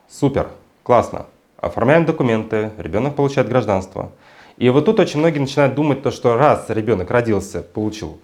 Супер, 0.09 0.49
классно. 0.83 1.27
Оформляем 1.59 2.05
документы, 2.05 2.73
ребенок 2.79 3.15
получает 3.15 3.49
гражданство. 3.49 4.11
И 4.57 4.69
вот 4.71 4.85
тут 4.85 5.01
очень 5.01 5.21
многие 5.21 5.39
начинают 5.39 5.75
думать, 5.75 6.03
то, 6.03 6.11
что 6.11 6.37
раз 6.37 6.67
ребенок 6.69 7.11
родился, 7.11 7.63
получил 7.63 8.19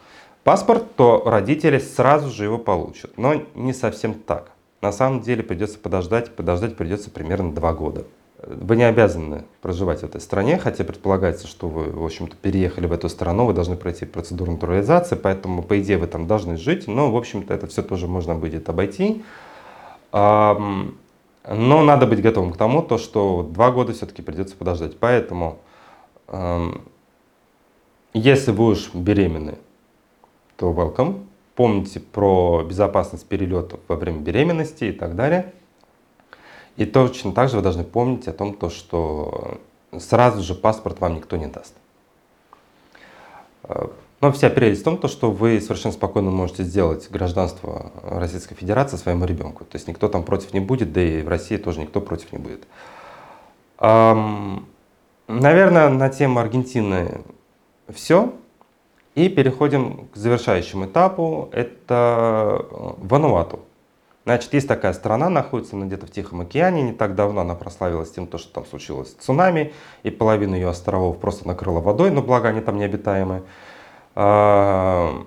паспорт, 0.45 0.85
то 0.97 1.23
родители 1.27 1.79
сразу 1.79 2.31
же 2.31 2.45
его 2.45 2.59
получат. 2.59 3.17
Но 3.17 3.43
не 3.55 3.73
совсем 3.73 4.15
так. 4.15 4.53
На 4.81 4.93
самом 4.93 5.21
деле 5.21 5.43
придется 5.43 5.79
подождать, 5.79 6.35
подождать 6.35 6.77
придется 6.77 7.11
примерно 7.11 7.53
два 7.53 7.73
года. 7.75 8.05
Вы 8.43 8.77
не 8.77 8.85
обязаны 8.85 9.45
проживать 9.61 10.01
в 10.01 10.05
этой 10.05 10.21
стране, 10.23 10.57
хотя 10.57 10.83
предполагается, 10.83 11.47
что 11.47 11.69
вы, 11.69 11.91
в 11.91 12.03
общем-то, 12.03 12.35
переехали 12.37 12.87
в 12.87 12.93
эту 12.93 13.11
страну, 13.11 13.45
вы 13.45 13.53
должны 13.53 13.77
пройти 13.77 14.07
процедуру 14.07 14.53
натурализации, 14.53 15.15
поэтому, 15.15 15.63
по 15.63 15.79
идее, 15.79 15.99
вы 15.99 16.07
там 16.07 16.27
должны 16.27 16.57
жить, 16.57 16.89
но, 16.89 17.11
в 17.13 17.17
общем-то, 17.17 17.53
это 17.53 17.67
все 17.67 17.83
тоже 17.83 18.07
можно 18.07 18.35
будет 18.35 18.71
обойти. 18.71 19.23
Но 20.13 20.95
надо 21.47 22.07
быть 22.07 22.23
готовым 22.23 22.53
к 22.53 22.57
тому, 22.57 22.81
то, 22.83 22.97
что 22.97 23.43
два 23.43 23.71
года 23.71 23.93
все-таки 23.93 24.23
придется 24.23 24.57
подождать. 24.57 24.99
Поэтому, 24.99 25.59
если 28.15 28.53
вы 28.53 28.65
уж 28.69 28.95
беременны, 28.95 29.59
то 30.57 30.73
welcome. 30.73 31.27
Помните 31.61 32.01
про 32.01 32.65
безопасность 32.67 33.27
перелетов 33.27 33.81
во 33.87 33.97
время 33.97 34.21
беременности 34.21 34.85
и 34.85 34.93
так 34.93 35.15
далее. 35.15 35.53
И 36.79 36.87
точно 36.87 37.33
так 37.33 37.51
же 37.51 37.57
вы 37.57 37.63
должны 37.63 37.85
помнить 37.85 38.27
о 38.29 38.33
том, 38.33 38.55
то, 38.55 38.71
что 38.71 39.59
сразу 39.99 40.43
же 40.43 40.55
паспорт 40.55 41.01
вам 41.01 41.17
никто 41.17 41.37
не 41.37 41.49
даст. 41.49 41.75
Но 43.69 44.33
вся 44.33 44.49
прелесть 44.49 44.81
в 44.81 44.85
том, 44.85 44.97
то, 44.97 45.07
что 45.07 45.31
вы 45.31 45.61
совершенно 45.61 45.93
спокойно 45.93 46.31
можете 46.31 46.63
сделать 46.63 47.11
гражданство 47.11 47.93
Российской 48.05 48.55
Федерации 48.55 48.97
своему 48.97 49.27
ребенку. 49.27 49.67
То 49.67 49.77
есть 49.77 49.87
никто 49.87 50.09
там 50.09 50.23
против 50.23 50.55
не 50.55 50.61
будет, 50.61 50.95
да 50.95 51.03
и 51.03 51.21
в 51.21 51.29
России 51.29 51.59
тоже 51.59 51.81
никто 51.81 52.01
против 52.01 52.33
не 52.33 52.39
будет. 52.39 52.67
Наверное, 55.29 55.91
на 55.91 56.09
тему 56.09 56.41
Аргентины 56.41 57.21
все. 57.93 58.33
И 59.15 59.29
переходим 59.29 60.09
к 60.13 60.17
завершающему 60.17 60.87
этапу. 60.87 61.49
Это 61.53 62.67
э, 62.71 62.93
Вануату. 62.99 63.61
Значит, 64.25 64.53
есть 64.53 64.69
такая 64.69 64.93
страна, 64.93 65.29
находится 65.29 65.77
она 65.77 65.87
где-то 65.87 66.07
в 66.07 66.11
Тихом 66.11 66.43
океане. 66.43 66.83
Не 66.83 66.93
так 66.93 67.15
давно 67.15 67.41
она 67.41 67.55
прославилась 67.55 68.13
тем, 68.13 68.29
что 68.29 68.53
там 68.53 68.67
случилось 68.67 69.17
цунами, 69.19 69.73
и 70.03 70.11
половину 70.11 70.55
ее 70.55 70.69
островов 70.69 71.19
просто 71.19 71.49
накрыло 71.49 71.81
водой, 71.81 72.11
но 72.11 72.23
благо 72.23 72.49
они 72.49 72.61
там 72.61 72.77
необитаемые. 72.77 73.43
А, 74.15 75.25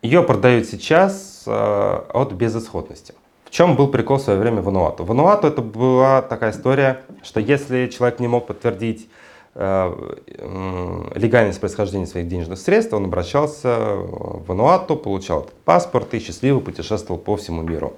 ее 0.00 0.22
продают 0.22 0.66
сейчас 0.66 1.44
а, 1.46 2.06
от 2.12 2.32
безысходности. 2.32 3.14
В 3.44 3.50
чем 3.50 3.76
был 3.76 3.88
прикол 3.88 4.16
в 4.16 4.22
свое 4.22 4.38
время 4.38 4.62
Вануату? 4.62 5.04
Вануату 5.04 5.46
это 5.46 5.60
была 5.60 6.22
такая 6.22 6.52
история, 6.52 7.02
что 7.22 7.38
если 7.38 7.86
человек 7.88 8.18
не 8.18 8.26
мог 8.26 8.46
подтвердить 8.46 9.10
легальность 9.54 11.60
происхождения 11.60 12.06
своих 12.06 12.28
денежных 12.28 12.58
средств, 12.58 12.94
он 12.94 13.04
обращался 13.04 13.76
в 13.78 14.46
Вануату, 14.46 14.96
получал 14.96 15.42
этот 15.42 15.54
паспорт 15.64 16.14
и 16.14 16.20
счастливо 16.20 16.60
путешествовал 16.60 17.20
по 17.20 17.36
всему 17.36 17.60
миру. 17.62 17.94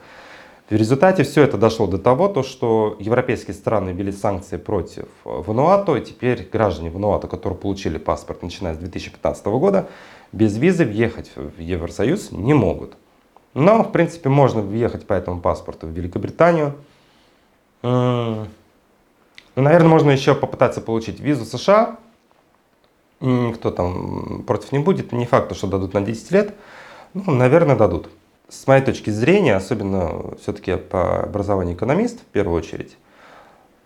В 0.68 0.74
результате 0.74 1.22
все 1.24 1.42
это 1.42 1.58
дошло 1.58 1.86
до 1.86 1.98
того, 1.98 2.26
то, 2.26 2.42
что 2.42 2.96
европейские 2.98 3.54
страны 3.54 3.90
ввели 3.90 4.10
санкции 4.10 4.56
против 4.56 5.04
Вануату, 5.22 5.94
и 5.94 6.00
теперь 6.00 6.48
граждане 6.50 6.90
Вануату, 6.90 7.28
которые 7.28 7.58
получили 7.58 7.98
паспорт 7.98 8.42
начиная 8.42 8.74
с 8.74 8.78
2015 8.78 9.46
года, 9.46 9.86
без 10.32 10.56
визы 10.56 10.86
въехать 10.86 11.30
в 11.36 11.60
Евросоюз 11.60 12.32
не 12.32 12.54
могут. 12.54 12.94
Но, 13.52 13.84
в 13.84 13.92
принципе, 13.92 14.30
можно 14.30 14.62
въехать 14.62 15.06
по 15.06 15.12
этому 15.12 15.40
паспорту 15.40 15.86
в 15.86 15.90
Великобританию. 15.90 16.74
Ну, 19.56 19.62
наверное, 19.62 19.88
можно 19.88 20.10
еще 20.10 20.34
попытаться 20.34 20.80
получить 20.80 21.20
визу 21.20 21.44
США. 21.44 21.98
Никто 23.20 23.70
там 23.70 24.42
против 24.46 24.72
не 24.72 24.78
будет. 24.78 25.12
Не 25.12 25.26
факт, 25.26 25.54
что 25.56 25.66
дадут 25.66 25.94
на 25.94 26.02
10 26.02 26.30
лет. 26.32 26.54
Ну, 27.14 27.30
наверное, 27.32 27.76
дадут 27.76 28.08
с 28.48 28.66
моей 28.66 28.82
точки 28.82 29.10
зрения, 29.10 29.56
особенно 29.56 30.36
все-таки 30.40 30.76
по 30.76 31.22
образованию 31.22 31.76
экономист 31.76 32.20
в 32.20 32.24
первую 32.24 32.58
очередь, 32.58 32.96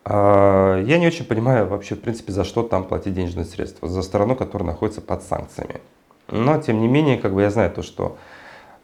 а, 0.05 0.81
я 0.83 0.99
не 0.99 1.07
очень 1.07 1.25
понимаю 1.25 1.67
вообще, 1.67 1.95
в 1.95 2.01
принципе, 2.01 2.33
за 2.33 2.45
что 2.45 2.63
там 2.63 2.85
платить 2.85 3.15
денежные 3.15 3.45
средства, 3.45 3.89
за 3.89 4.03
страну, 4.03 4.37
которая 4.37 4.67
находится 4.67 5.01
под 5.01 5.23
санкциями. 5.23 5.81
Но, 6.29 6.61
тем 6.61 6.81
не 6.81 6.89
менее, 6.89 7.19
как 7.19 7.35
бы 7.35 7.43
я 7.43 7.51
знаю 7.51 7.71
то, 7.71 7.83
что 7.83 8.19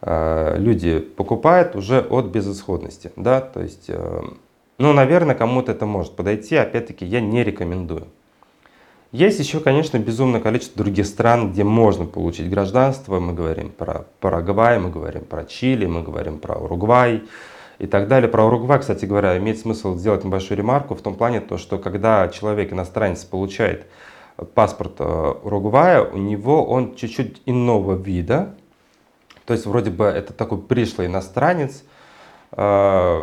э, 0.01 0.55
люди 0.57 0.99
покупают 0.99 1.75
уже 1.75 2.01
от 2.01 2.25
безысходности, 2.25 3.11
да, 3.15 3.41
то 3.41 3.61
есть, 3.61 3.85
э, 3.87 4.21
ну, 4.77 4.93
наверное, 4.93 5.35
кому-то 5.35 5.71
это 5.71 5.85
может 5.85 6.15
подойти, 6.15 6.55
опять-таки, 6.55 7.05
я 7.05 7.21
не 7.21 7.43
рекомендую. 7.43 8.07
Есть 9.11 9.39
еще, 9.39 9.61
конечно, 9.61 9.97
безумное 9.97 10.41
количество 10.41 10.83
других 10.83 11.05
стран, 11.05 11.53
где 11.53 11.63
можно 11.63 12.05
получить 12.05 12.49
гражданство. 12.49 13.21
Мы 13.21 13.31
говорим 13.33 13.69
про 13.69 14.05
Парагвай, 14.19 14.77
мы 14.77 14.89
говорим 14.89 15.23
про 15.23 15.45
Чили, 15.45 15.85
мы 15.85 16.03
говорим 16.03 16.37
про 16.37 16.55
Уругвай 16.55 17.23
и 17.79 17.87
так 17.87 18.09
далее. 18.09 18.27
Про 18.27 18.43
Уругвай, 18.43 18.79
кстати 18.79 19.05
говоря, 19.05 19.37
имеет 19.37 19.57
смысл 19.57 19.95
сделать 19.95 20.25
небольшую 20.25 20.57
ремарку 20.57 20.95
в 20.95 21.01
том 21.01 21.15
плане, 21.15 21.39
то, 21.39 21.57
что 21.57 21.77
когда 21.77 22.27
человек, 22.27 22.73
иностранец, 22.73 23.23
получает 23.23 23.85
паспорт 24.53 24.95
э, 24.99 25.33
Уругвая, 25.43 26.03
у 26.03 26.17
него 26.17 26.65
он 26.65 26.95
чуть-чуть 26.95 27.41
иного 27.45 27.95
вида. 27.95 28.55
То 29.45 29.53
есть 29.53 29.65
вроде 29.65 29.91
бы 29.91 30.03
это 30.05 30.33
такой 30.33 30.57
пришлый 30.57 31.07
иностранец, 31.07 31.85
э, 32.51 33.21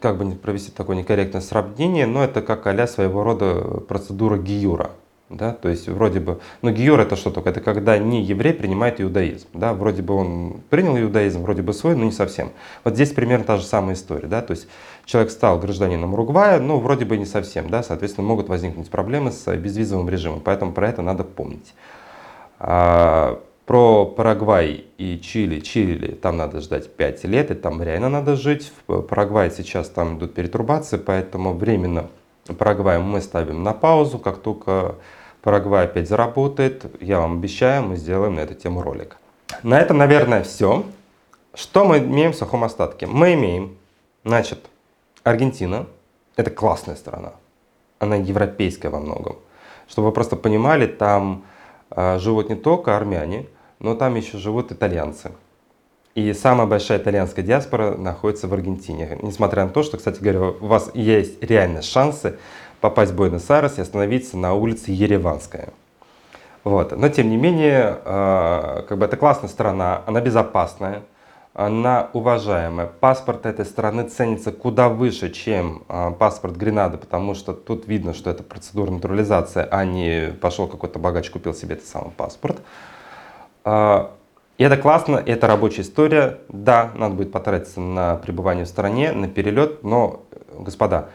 как 0.00 0.18
бы 0.18 0.24
не 0.24 0.34
провести 0.34 0.70
такое 0.70 0.96
некорректное 0.96 1.40
сравнение, 1.40 2.06
но 2.06 2.24
это 2.24 2.42
как 2.42 2.66
а 2.66 2.86
своего 2.86 3.22
рода 3.22 3.80
процедура 3.88 4.38
гиюра. 4.38 4.90
Да, 5.32 5.52
то 5.54 5.70
есть 5.70 5.88
вроде 5.88 6.20
бы, 6.20 6.40
но 6.60 6.68
ну, 6.68 6.76
гиюр 6.76 7.00
это 7.00 7.16
что 7.16 7.30
только? 7.30 7.48
Это 7.48 7.62
когда 7.62 7.96
не 7.96 8.22
еврей 8.22 8.52
принимает 8.52 9.00
иудаизм. 9.00 9.48
Да, 9.54 9.72
вроде 9.72 10.02
бы 10.02 10.12
он 10.12 10.60
принял 10.68 10.94
иудаизм, 10.98 11.40
вроде 11.40 11.62
бы 11.62 11.72
свой, 11.72 11.96
но 11.96 12.04
не 12.04 12.12
совсем. 12.12 12.50
Вот 12.84 12.94
здесь 12.94 13.12
примерно 13.12 13.46
та 13.46 13.56
же 13.56 13.64
самая 13.64 13.94
история. 13.94 14.28
Да, 14.28 14.42
то 14.42 14.50
есть 14.50 14.68
человек 15.06 15.32
стал 15.32 15.58
гражданином 15.58 16.12
Уругвая, 16.12 16.60
но 16.60 16.78
вроде 16.78 17.06
бы 17.06 17.16
не 17.16 17.24
совсем. 17.24 17.70
Да, 17.70 17.82
соответственно, 17.82 18.26
могут 18.26 18.50
возникнуть 18.50 18.90
проблемы 18.90 19.32
с 19.32 19.50
безвизовым 19.56 20.10
режимом, 20.10 20.40
поэтому 20.40 20.72
про 20.72 20.90
это 20.90 21.00
надо 21.00 21.24
помнить. 21.24 21.72
Про 23.72 24.04
Парагвай 24.04 24.84
и 24.98 25.18
Чили. 25.18 25.60
Чили 25.60 26.08
там 26.08 26.36
надо 26.36 26.60
ждать 26.60 26.94
5 26.94 27.24
лет, 27.24 27.50
и 27.50 27.54
там 27.54 27.82
реально 27.82 28.10
надо 28.10 28.36
жить. 28.36 28.70
В 28.86 29.00
Парагвае 29.00 29.50
сейчас 29.50 29.88
там 29.88 30.18
идут 30.18 30.34
перетурбации, 30.34 30.98
поэтому 30.98 31.54
временно 31.54 32.10
Парагвай 32.58 32.98
мы 32.98 33.22
ставим 33.22 33.62
на 33.62 33.72
паузу. 33.72 34.18
Как 34.18 34.42
только 34.42 34.96
Парагвай 35.40 35.86
опять 35.86 36.06
заработает, 36.06 36.84
я 37.00 37.20
вам 37.20 37.38
обещаю, 37.38 37.82
мы 37.84 37.96
сделаем 37.96 38.34
на 38.34 38.40
эту 38.40 38.52
тему 38.52 38.82
ролик. 38.82 39.16
На 39.62 39.80
этом, 39.80 39.96
наверное, 39.96 40.42
все. 40.42 40.84
Что 41.54 41.86
мы 41.86 42.00
имеем 42.00 42.32
в 42.32 42.36
сухом 42.36 42.64
остатке? 42.64 43.06
Мы 43.06 43.32
имеем, 43.32 43.78
значит, 44.22 44.66
Аргентина. 45.24 45.86
Это 46.36 46.50
классная 46.50 46.96
страна. 46.96 47.32
Она 48.00 48.16
европейская 48.16 48.90
во 48.90 49.00
многом. 49.00 49.36
Чтобы 49.88 50.08
вы 50.08 50.12
просто 50.12 50.36
понимали, 50.36 50.86
там 50.86 51.46
а, 51.88 52.18
живут 52.18 52.50
не 52.50 52.56
только 52.56 52.94
армяне, 52.94 53.46
но 53.82 53.94
там 53.94 54.14
еще 54.14 54.38
живут 54.38 54.72
итальянцы. 54.72 55.32
И 56.14 56.32
самая 56.34 56.66
большая 56.66 56.98
итальянская 56.98 57.44
диаспора 57.44 57.96
находится 57.96 58.46
в 58.46 58.54
Аргентине. 58.54 59.18
Несмотря 59.22 59.64
на 59.64 59.70
то, 59.70 59.82
что, 59.82 59.96
кстати 59.96 60.20
говоря, 60.20 60.40
у 60.40 60.66
вас 60.66 60.90
есть 60.94 61.42
реальные 61.42 61.82
шансы 61.82 62.38
попасть 62.80 63.12
в 63.12 63.16
Буэнос-Айрес 63.16 63.78
и 63.78 63.80
остановиться 63.80 64.36
на 64.36 64.54
улице 64.54 64.92
Ереванская. 64.92 65.70
Вот. 66.64 66.96
Но 66.96 67.08
тем 67.08 67.30
не 67.30 67.36
менее, 67.36 67.98
а, 68.04 68.84
как 68.88 68.98
бы 68.98 69.06
это 69.06 69.16
классная 69.16 69.48
страна, 69.48 70.02
она 70.06 70.20
безопасная, 70.20 71.02
она 71.54 72.08
уважаемая. 72.12 72.86
Паспорт 72.86 73.46
этой 73.46 73.64
страны 73.64 74.08
ценится 74.08 74.52
куда 74.52 74.88
выше, 74.88 75.30
чем 75.30 75.82
а, 75.88 76.12
паспорт 76.12 76.56
Гренады, 76.56 76.98
потому 76.98 77.34
что 77.34 77.52
тут 77.52 77.88
видно, 77.88 78.14
что 78.14 78.30
это 78.30 78.42
процедура 78.42 78.90
натурализации, 78.90 79.66
а 79.68 79.84
не 79.84 80.32
пошел 80.40 80.68
какой-то 80.68 80.98
богач, 80.98 81.30
купил 81.30 81.54
себе 81.54 81.74
этот 81.74 81.86
самый 81.86 82.10
паспорт. 82.10 82.60
А, 83.64 84.14
это 84.58 84.76
классно, 84.76 85.16
это 85.24 85.46
рабочая 85.46 85.82
история. 85.82 86.38
Да, 86.48 86.92
надо 86.94 87.14
будет 87.14 87.32
потратиться 87.32 87.80
на 87.80 88.16
пребывание 88.16 88.64
в 88.64 88.68
стране, 88.68 89.12
на 89.12 89.28
перелет, 89.28 89.82
но, 89.82 90.22
господа, 90.56 91.08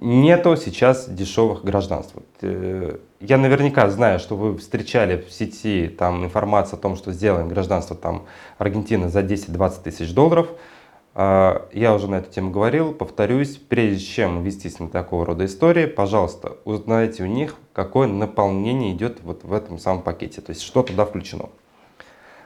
нету 0.00 0.56
сейчас 0.56 1.08
дешевых 1.08 1.64
гражданств. 1.64 2.14
Э, 2.40 2.98
я 3.20 3.38
наверняка 3.38 3.88
знаю, 3.90 4.18
что 4.18 4.36
вы 4.36 4.56
встречали 4.58 5.20
в 5.20 5.32
сети 5.32 5.88
там 5.88 6.24
информацию 6.24 6.78
о 6.78 6.82
том, 6.82 6.96
что 6.96 7.12
сделаем 7.12 7.48
гражданство 7.48 7.96
там 7.96 8.24
Аргентины 8.58 9.08
за 9.08 9.20
10-20 9.20 9.82
тысяч 9.82 10.12
долларов. 10.14 10.48
А, 11.16 11.68
я 11.72 11.94
уже 11.94 12.10
на 12.10 12.16
эту 12.16 12.30
тему 12.32 12.50
говорил, 12.50 12.92
повторюсь, 12.92 13.56
прежде 13.56 14.04
чем 14.04 14.42
вестись 14.42 14.80
на 14.80 14.88
такого 14.88 15.24
рода 15.24 15.44
истории, 15.44 15.86
пожалуйста, 15.86 16.56
узнайте 16.64 17.22
у 17.22 17.26
них, 17.26 17.54
какое 17.72 18.08
наполнение 18.08 18.92
идет 18.92 19.18
вот 19.22 19.44
в 19.44 19.52
этом 19.52 19.78
самом 19.78 20.02
пакете, 20.02 20.40
то 20.40 20.50
есть 20.50 20.62
что 20.62 20.82
туда 20.82 21.04
включено. 21.04 21.50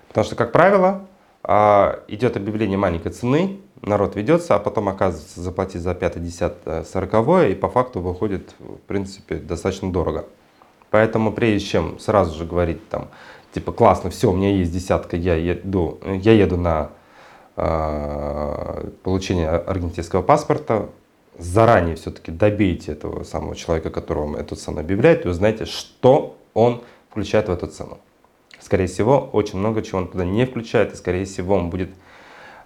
Потому 0.09 0.25
что, 0.25 0.37
как 0.37 0.53
правило, 0.53 1.07
а, 1.43 2.01
идет 2.09 2.37
объявление 2.37 2.77
маленькой 2.77 3.13
цены, 3.13 3.59
народ 3.81 4.17
ведется, 4.17 4.55
а 4.55 4.59
потом 4.59 4.91
оказывается 4.91 5.41
заплатить 5.41 5.81
за 5.81 5.95
5, 5.95 6.23
10, 6.23 6.87
40, 6.87 7.51
и 7.51 7.55
по 7.55 7.69
факту 7.71 8.01
выходит, 8.01 8.55
в 8.59 8.81
принципе, 8.87 9.37
достаточно 9.37 9.91
дорого. 9.91 10.27
Поэтому 10.91 11.33
прежде 11.33 11.67
чем 11.67 11.99
сразу 11.99 12.37
же 12.37 12.45
говорить 12.45 12.87
там, 12.91 13.09
типа, 13.53 13.73
классно, 13.73 14.11
все, 14.11 14.31
у 14.31 14.37
меня 14.37 14.51
есть 14.51 14.73
десятка, 14.73 15.17
я 15.17 15.37
еду, 15.37 15.99
я 16.05 16.33
еду 16.33 16.59
на 16.59 16.91
э, 17.59 18.91
получение 19.03 19.49
аргентинского 19.51 20.23
паспорта, 20.23 20.89
заранее 21.39 21.97
все-таки 21.97 22.31
добейте 22.31 22.93
этого 22.93 23.25
самого 23.25 23.57
человека, 23.57 23.91
который 23.91 24.21
вам 24.21 24.37
эту 24.37 24.57
цену 24.57 24.81
объявляет, 24.81 25.27
и 25.27 25.29
узнаете, 25.29 25.65
что 25.65 26.37
он 26.55 26.83
включает 27.11 27.49
в 27.49 27.53
эту 27.53 27.67
цену. 27.67 27.99
Скорее 28.61 28.87
всего, 28.87 29.29
очень 29.33 29.59
много 29.59 29.83
чего 29.83 29.99
он 29.99 30.09
туда 30.09 30.25
не 30.25 30.47
включает, 30.47 30.93
и 30.93 30.97
скорее 30.97 31.25
всего 31.25 31.55
он 31.55 31.71
будет 31.71 31.91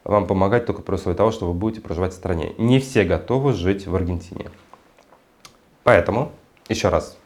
вам 0.05 0.27
помогать 0.27 0.67
только 0.67 0.83
при 0.83 0.95
условии 0.95 1.17
того, 1.17 1.31
что 1.31 1.47
вы 1.47 1.55
будете 1.55 1.81
проживать 1.81 2.13
в 2.13 2.17
стране. 2.17 2.55
Не 2.59 2.81
все 2.81 3.05
готовы 3.05 3.53
жить 3.53 3.87
в 3.87 3.95
Аргентине. 3.95 4.51
Поэтому, 5.85 6.33
еще 6.69 6.89
раз, 6.89 7.17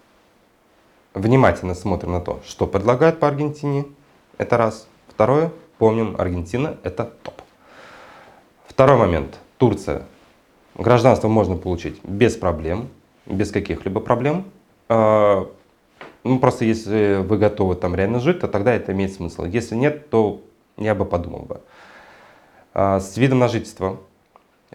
внимательно 1.14 1.75
смотрим 1.75 2.12
на 2.12 2.21
то, 2.21 2.41
что 2.47 2.67
предлагают 2.67 3.19
по 3.19 3.29
Аргентине. 3.29 3.87
Это 4.39 4.57
раз. 4.57 4.87
Второе, 5.09 5.51
помним, 5.79 6.14
Аргентина 6.19 6.77
это 6.83 7.05
топ. 7.23 7.36
Второй 8.77 8.99
момент. 8.99 9.39
Турция. 9.57 10.03
Гражданство 10.74 11.29
можно 11.29 11.57
получить 11.57 11.99
без 12.05 12.37
проблем, 12.37 12.91
без 13.24 13.51
каких-либо 13.51 14.01
проблем. 14.01 14.45
А, 14.91 15.49
ну, 16.24 16.39
просто 16.39 16.66
если 16.66 17.22
вы 17.27 17.39
готовы 17.39 17.77
там 17.77 17.95
реально 17.95 18.20
жить, 18.20 18.41
то 18.41 18.49
тогда 18.49 18.74
это 18.74 18.93
имеет 18.93 19.14
смысл. 19.14 19.47
Если 19.47 19.77
нет, 19.77 20.11
то 20.11 20.43
я 20.77 20.95
бы 20.95 21.07
подумал 21.07 21.47
бы. 21.47 21.62
А, 22.74 23.01
с 23.01 23.16
видом 23.16 23.39
на 23.39 23.49
жительство 23.49 23.97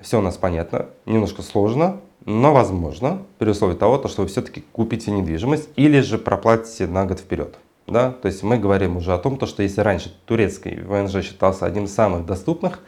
все 0.02 0.18
у 0.18 0.22
нас 0.24 0.36
понятно, 0.36 0.88
немножко 1.06 1.44
сложно, 1.44 1.98
но 2.26 2.56
возможно, 2.56 3.22
при 3.38 3.52
условии 3.52 3.76
того, 3.76 4.00
то, 4.00 4.08
что 4.08 4.24
вы 4.24 4.30
все-таки 4.30 4.64
купите 4.72 5.12
недвижимость 5.12 5.70
или 5.76 6.00
же 6.00 6.18
проплатите 6.18 6.88
на 6.88 7.06
год 7.06 7.20
вперед. 7.20 7.56
Да? 7.86 8.14
То 8.14 8.30
есть 8.30 8.42
мы 8.42 8.58
говорим 8.58 8.98
уже 8.98 9.14
о 9.14 9.20
том, 9.20 9.38
то, 9.38 9.46
что 9.46 9.62
если 9.62 9.82
раньше 9.82 10.12
турецкий 10.26 10.82
ВНЖ 10.82 11.24
считался 11.24 11.68
одним 11.68 11.84
из 11.84 11.94
самых 11.94 12.26
доступных, 12.26 12.80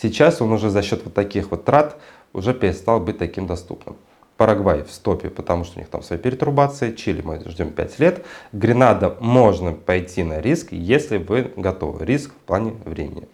сейчас 0.00 0.40
он 0.40 0.52
уже 0.52 0.70
за 0.70 0.82
счет 0.82 1.04
вот 1.04 1.14
таких 1.14 1.50
вот 1.50 1.64
трат 1.64 1.96
уже 2.32 2.52
перестал 2.54 3.00
быть 3.00 3.18
таким 3.18 3.46
доступным. 3.46 3.96
Парагвай 4.36 4.82
в 4.82 4.90
стопе, 4.90 5.30
потому 5.30 5.62
что 5.62 5.76
у 5.76 5.80
них 5.80 5.88
там 5.88 6.02
свои 6.02 6.18
перетрубации. 6.18 6.92
Чили 6.92 7.22
мы 7.22 7.40
ждем 7.46 7.70
5 7.70 7.98
лет. 8.00 8.26
Гренада 8.52 9.16
можно 9.20 9.72
пойти 9.72 10.24
на 10.24 10.40
риск, 10.40 10.72
если 10.72 11.18
вы 11.18 11.52
готовы. 11.56 12.04
Риск 12.04 12.30
в 12.32 12.46
плане 12.46 12.74
времени. 12.84 13.28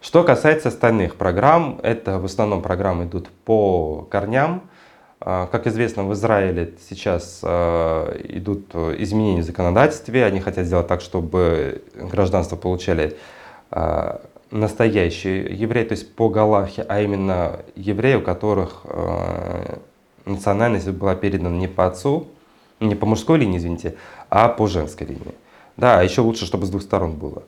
Что 0.00 0.24
касается 0.24 0.68
остальных 0.68 1.14
программ, 1.16 1.78
это 1.82 2.18
в 2.18 2.24
основном 2.24 2.62
программы 2.62 3.04
идут 3.04 3.28
по 3.44 4.08
корням. 4.10 4.62
А, 5.20 5.46
как 5.46 5.66
известно, 5.66 6.04
в 6.04 6.14
Израиле 6.14 6.74
сейчас 6.88 7.40
а, 7.44 8.10
идут 8.24 8.74
изменения 8.74 9.42
в 9.42 9.44
законодательстве. 9.44 10.24
Они 10.24 10.40
хотят 10.40 10.66
сделать 10.66 10.88
так, 10.88 11.02
чтобы 11.02 11.82
гражданство 11.94 12.56
получали 12.56 13.18
а, 13.70 14.22
настоящие 14.50 15.54
евреи, 15.54 15.84
то 15.84 15.92
есть 15.92 16.14
по 16.14 16.28
Галахе, 16.28 16.84
а 16.88 17.00
именно 17.00 17.60
евреи, 17.76 18.16
у 18.16 18.22
которых 18.22 18.82
э, 18.84 19.78
национальность 20.24 20.88
была 20.90 21.14
передана 21.14 21.56
не 21.56 21.68
по 21.68 21.86
отцу, 21.86 22.28
не 22.80 22.94
по 22.94 23.06
мужской 23.06 23.38
линии, 23.38 23.58
извините, 23.58 23.96
а 24.28 24.48
по 24.48 24.66
женской 24.66 25.06
линии. 25.06 25.34
Да, 25.76 26.00
а 26.00 26.02
еще 26.02 26.20
лучше, 26.22 26.46
чтобы 26.46 26.66
с 26.66 26.70
двух 26.70 26.82
сторон 26.82 27.14
было. 27.14 27.42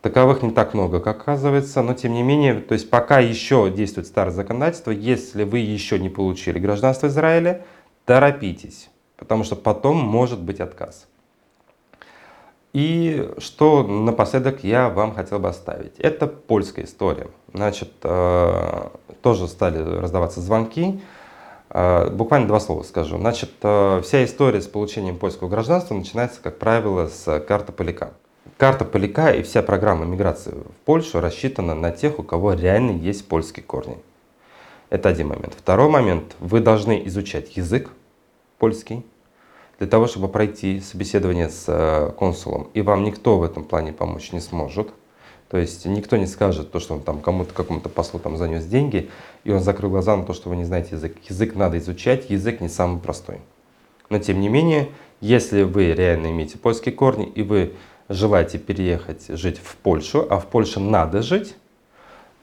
Таковых 0.00 0.42
не 0.42 0.50
так 0.50 0.74
много, 0.74 1.00
как 1.00 1.22
оказывается, 1.22 1.82
но 1.82 1.94
тем 1.94 2.12
не 2.12 2.22
менее, 2.22 2.60
то 2.60 2.74
есть 2.74 2.90
пока 2.90 3.20
еще 3.20 3.70
действует 3.70 4.06
старое 4.06 4.34
законодательство, 4.34 4.90
если 4.90 5.44
вы 5.44 5.60
еще 5.60 5.98
не 5.98 6.10
получили 6.10 6.58
гражданство 6.58 7.06
Израиля, 7.06 7.62
торопитесь, 8.04 8.90
потому 9.16 9.44
что 9.44 9.56
потом 9.56 9.96
может 9.96 10.40
быть 10.40 10.60
отказ. 10.60 11.06
И 12.74 13.32
что 13.38 13.84
напоследок 13.84 14.64
я 14.64 14.88
вам 14.88 15.14
хотел 15.14 15.38
бы 15.38 15.48
оставить. 15.48 15.92
Это 15.98 16.26
польская 16.26 16.84
история. 16.84 17.28
Значит, 17.52 17.92
э, 18.02 18.88
тоже 19.22 19.46
стали 19.46 19.78
раздаваться 19.78 20.40
звонки. 20.40 21.00
Э, 21.70 22.10
буквально 22.10 22.48
два 22.48 22.58
слова 22.58 22.82
скажу. 22.82 23.16
Значит, 23.16 23.52
э, 23.62 24.00
вся 24.02 24.24
история 24.24 24.60
с 24.60 24.66
получением 24.66 25.18
польского 25.18 25.48
гражданства 25.48 25.94
начинается, 25.94 26.40
как 26.42 26.58
правило, 26.58 27.06
с 27.06 27.38
карты 27.46 27.70
поляка. 27.70 28.12
Карта 28.56 28.84
поляка 28.84 29.30
и 29.30 29.44
вся 29.44 29.62
программа 29.62 30.04
миграции 30.04 30.50
в 30.50 30.84
Польшу 30.84 31.20
рассчитана 31.20 31.76
на 31.76 31.92
тех, 31.92 32.18
у 32.18 32.24
кого 32.24 32.54
реально 32.54 32.90
есть 32.90 33.28
польские 33.28 33.64
корни. 33.64 33.98
Это 34.90 35.08
один 35.08 35.28
момент. 35.28 35.54
Второй 35.56 35.88
момент. 35.88 36.34
Вы 36.40 36.58
должны 36.58 37.06
изучать 37.06 37.56
язык 37.56 37.90
польский, 38.58 39.06
для 39.78 39.86
того, 39.86 40.06
чтобы 40.06 40.28
пройти 40.28 40.80
собеседование 40.80 41.48
с 41.48 41.64
э, 41.68 42.12
консулом, 42.18 42.68
и 42.74 42.82
вам 42.82 43.04
никто 43.04 43.38
в 43.38 43.42
этом 43.42 43.64
плане 43.64 43.92
помочь 43.92 44.32
не 44.32 44.40
сможет, 44.40 44.88
то 45.48 45.58
есть 45.58 45.86
никто 45.86 46.16
не 46.16 46.26
скажет 46.26 46.72
то, 46.72 46.80
что 46.80 46.94
он 46.94 47.00
там 47.00 47.20
кому-то, 47.20 47.54
какому-то 47.54 47.88
послу 47.88 48.18
там 48.18 48.36
занес 48.36 48.64
деньги, 48.64 49.10
и 49.44 49.52
он 49.52 49.60
закрыл 49.60 49.90
глаза 49.90 50.16
на 50.16 50.24
то, 50.24 50.32
что 50.32 50.48
вы 50.48 50.56
не 50.56 50.64
знаете 50.64 50.96
язык. 50.96 51.16
Язык 51.28 51.54
надо 51.54 51.78
изучать, 51.78 52.30
язык 52.30 52.60
не 52.60 52.68
самый 52.68 53.00
простой. 53.00 53.38
Но 54.10 54.18
тем 54.18 54.40
не 54.40 54.48
менее, 54.48 54.88
если 55.20 55.62
вы 55.62 55.92
реально 55.92 56.28
имеете 56.32 56.58
польские 56.58 56.94
корни, 56.94 57.26
и 57.26 57.42
вы 57.42 57.74
желаете 58.08 58.58
переехать 58.58 59.28
жить 59.28 59.58
в 59.62 59.76
Польшу, 59.76 60.26
а 60.28 60.38
в 60.38 60.46
Польше 60.46 60.80
надо 60.80 61.22
жить, 61.22 61.54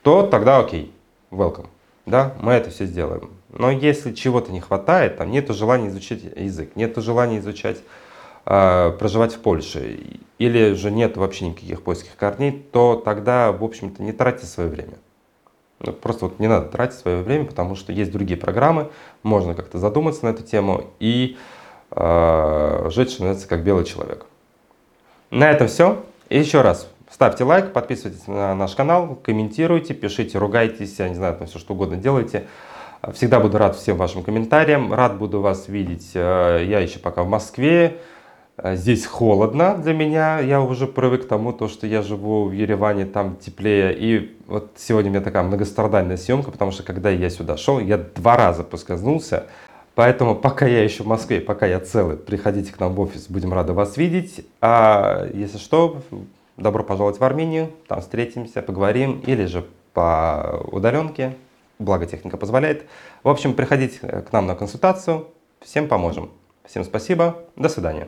то 0.03 0.23
тогда 0.23 0.59
окей, 0.59 0.93
welcome. 1.31 1.67
Да, 2.05 2.33
мы 2.39 2.53
это 2.53 2.69
все 2.69 2.85
сделаем. 2.85 3.29
Но 3.51 3.69
если 3.69 4.13
чего-то 4.13 4.51
не 4.51 4.61
хватает, 4.61 5.17
там 5.17 5.29
нет 5.29 5.49
желания 5.49 5.89
изучать 5.89 6.21
язык, 6.35 6.75
нет 6.75 6.95
желания 6.97 7.39
изучать, 7.39 7.79
э, 8.45 8.95
проживать 8.97 9.35
в 9.35 9.39
Польше, 9.39 9.99
или 10.37 10.73
же 10.73 10.89
нет 10.89 11.17
вообще 11.17 11.49
никаких 11.49 11.83
польских 11.83 12.15
корней, 12.15 12.51
то 12.71 13.01
тогда, 13.03 13.51
в 13.51 13.63
общем-то, 13.63 14.01
не 14.01 14.13
тратьте 14.13 14.45
свое 14.45 14.69
время. 14.69 14.93
Ну, 15.79 15.93
просто 15.93 16.25
вот 16.25 16.39
не 16.39 16.47
надо 16.47 16.67
тратить 16.67 16.99
свое 16.99 17.23
время, 17.23 17.45
потому 17.45 17.75
что 17.75 17.91
есть 17.91 18.11
другие 18.11 18.39
программы, 18.39 18.89
можно 19.23 19.55
как-то 19.55 19.79
задуматься 19.79 20.25
на 20.25 20.29
эту 20.29 20.43
тему 20.43 20.91
и 20.99 21.37
э, 21.91 22.87
жить, 22.89 23.11
называется, 23.11 23.47
как 23.47 23.63
белый 23.63 23.83
человек. 23.83 24.25
На 25.31 25.49
этом 25.49 25.67
все. 25.67 26.03
И 26.29 26.39
еще 26.39 26.61
раз, 26.61 26.87
ставьте 27.09 27.43
лайк, 27.43 27.73
подписывайтесь 27.73 28.27
на 28.27 28.55
наш 28.55 28.75
канал, 28.75 29.19
комментируйте, 29.23 29.93
пишите, 29.93 30.37
ругайтесь, 30.37 30.97
я 30.99 31.09
не 31.09 31.15
знаю, 31.15 31.35
там 31.35 31.47
все 31.47 31.59
что 31.59 31.73
угодно 31.73 31.97
делайте. 31.97 32.47
Всегда 33.13 33.39
буду 33.39 33.57
рад 33.57 33.75
всем 33.75 33.97
вашим 33.97 34.21
комментариям, 34.21 34.93
рад 34.93 35.17
буду 35.17 35.41
вас 35.41 35.67
видеть. 35.67 36.11
Э, 36.13 36.63
я 36.63 36.79
еще 36.79 36.99
пока 36.99 37.23
в 37.23 37.27
Москве, 37.27 37.97
э, 38.57 38.75
здесь 38.75 39.07
холодно 39.07 39.75
для 39.75 39.93
меня, 39.93 40.39
я 40.39 40.61
уже 40.61 40.85
привык 40.85 41.23
к 41.25 41.27
тому, 41.27 41.51
то, 41.51 41.67
что 41.67 41.87
я 41.87 42.03
живу 42.03 42.45
в 42.45 42.51
Ереване, 42.51 43.07
там 43.07 43.37
теплее. 43.37 43.97
И 43.97 44.37
вот 44.45 44.73
сегодня 44.75 45.09
у 45.09 45.13
меня 45.15 45.23
такая 45.23 45.41
многострадальная 45.41 46.15
съемка, 46.15 46.51
потому 46.51 46.69
что 46.69 46.83
когда 46.83 47.09
я 47.09 47.31
сюда 47.31 47.57
шел, 47.57 47.79
я 47.79 47.97
два 47.97 48.37
раза 48.37 48.63
поскользнулся. 48.63 49.47
Поэтому 49.95 50.35
пока 50.35 50.67
я 50.67 50.83
еще 50.83 51.01
в 51.01 51.07
Москве, 51.07 51.41
пока 51.41 51.65
я 51.65 51.79
целый, 51.79 52.17
приходите 52.17 52.71
к 52.71 52.79
нам 52.79 52.93
в 52.93 52.99
офис, 52.99 53.25
будем 53.29 53.51
рады 53.51 53.73
вас 53.73 53.97
видеть. 53.97 54.45
А 54.61 55.27
если 55.33 55.57
что, 55.57 56.03
добро 56.55 56.83
пожаловать 56.83 57.19
в 57.19 57.23
Армению, 57.23 57.71
там 57.87 58.01
встретимся, 58.01 58.61
поговорим, 58.61 59.23
или 59.25 59.45
же 59.45 59.65
по 59.93 60.63
удаленке 60.71 61.33
благо 61.81 62.05
техника 62.05 62.37
позволяет. 62.37 62.85
В 63.23 63.29
общем, 63.29 63.53
приходите 63.53 63.99
к 63.99 64.31
нам 64.31 64.47
на 64.47 64.55
консультацию, 64.55 65.27
всем 65.61 65.87
поможем. 65.87 66.31
Всем 66.65 66.83
спасибо, 66.83 67.43
до 67.55 67.69
свидания. 67.69 68.07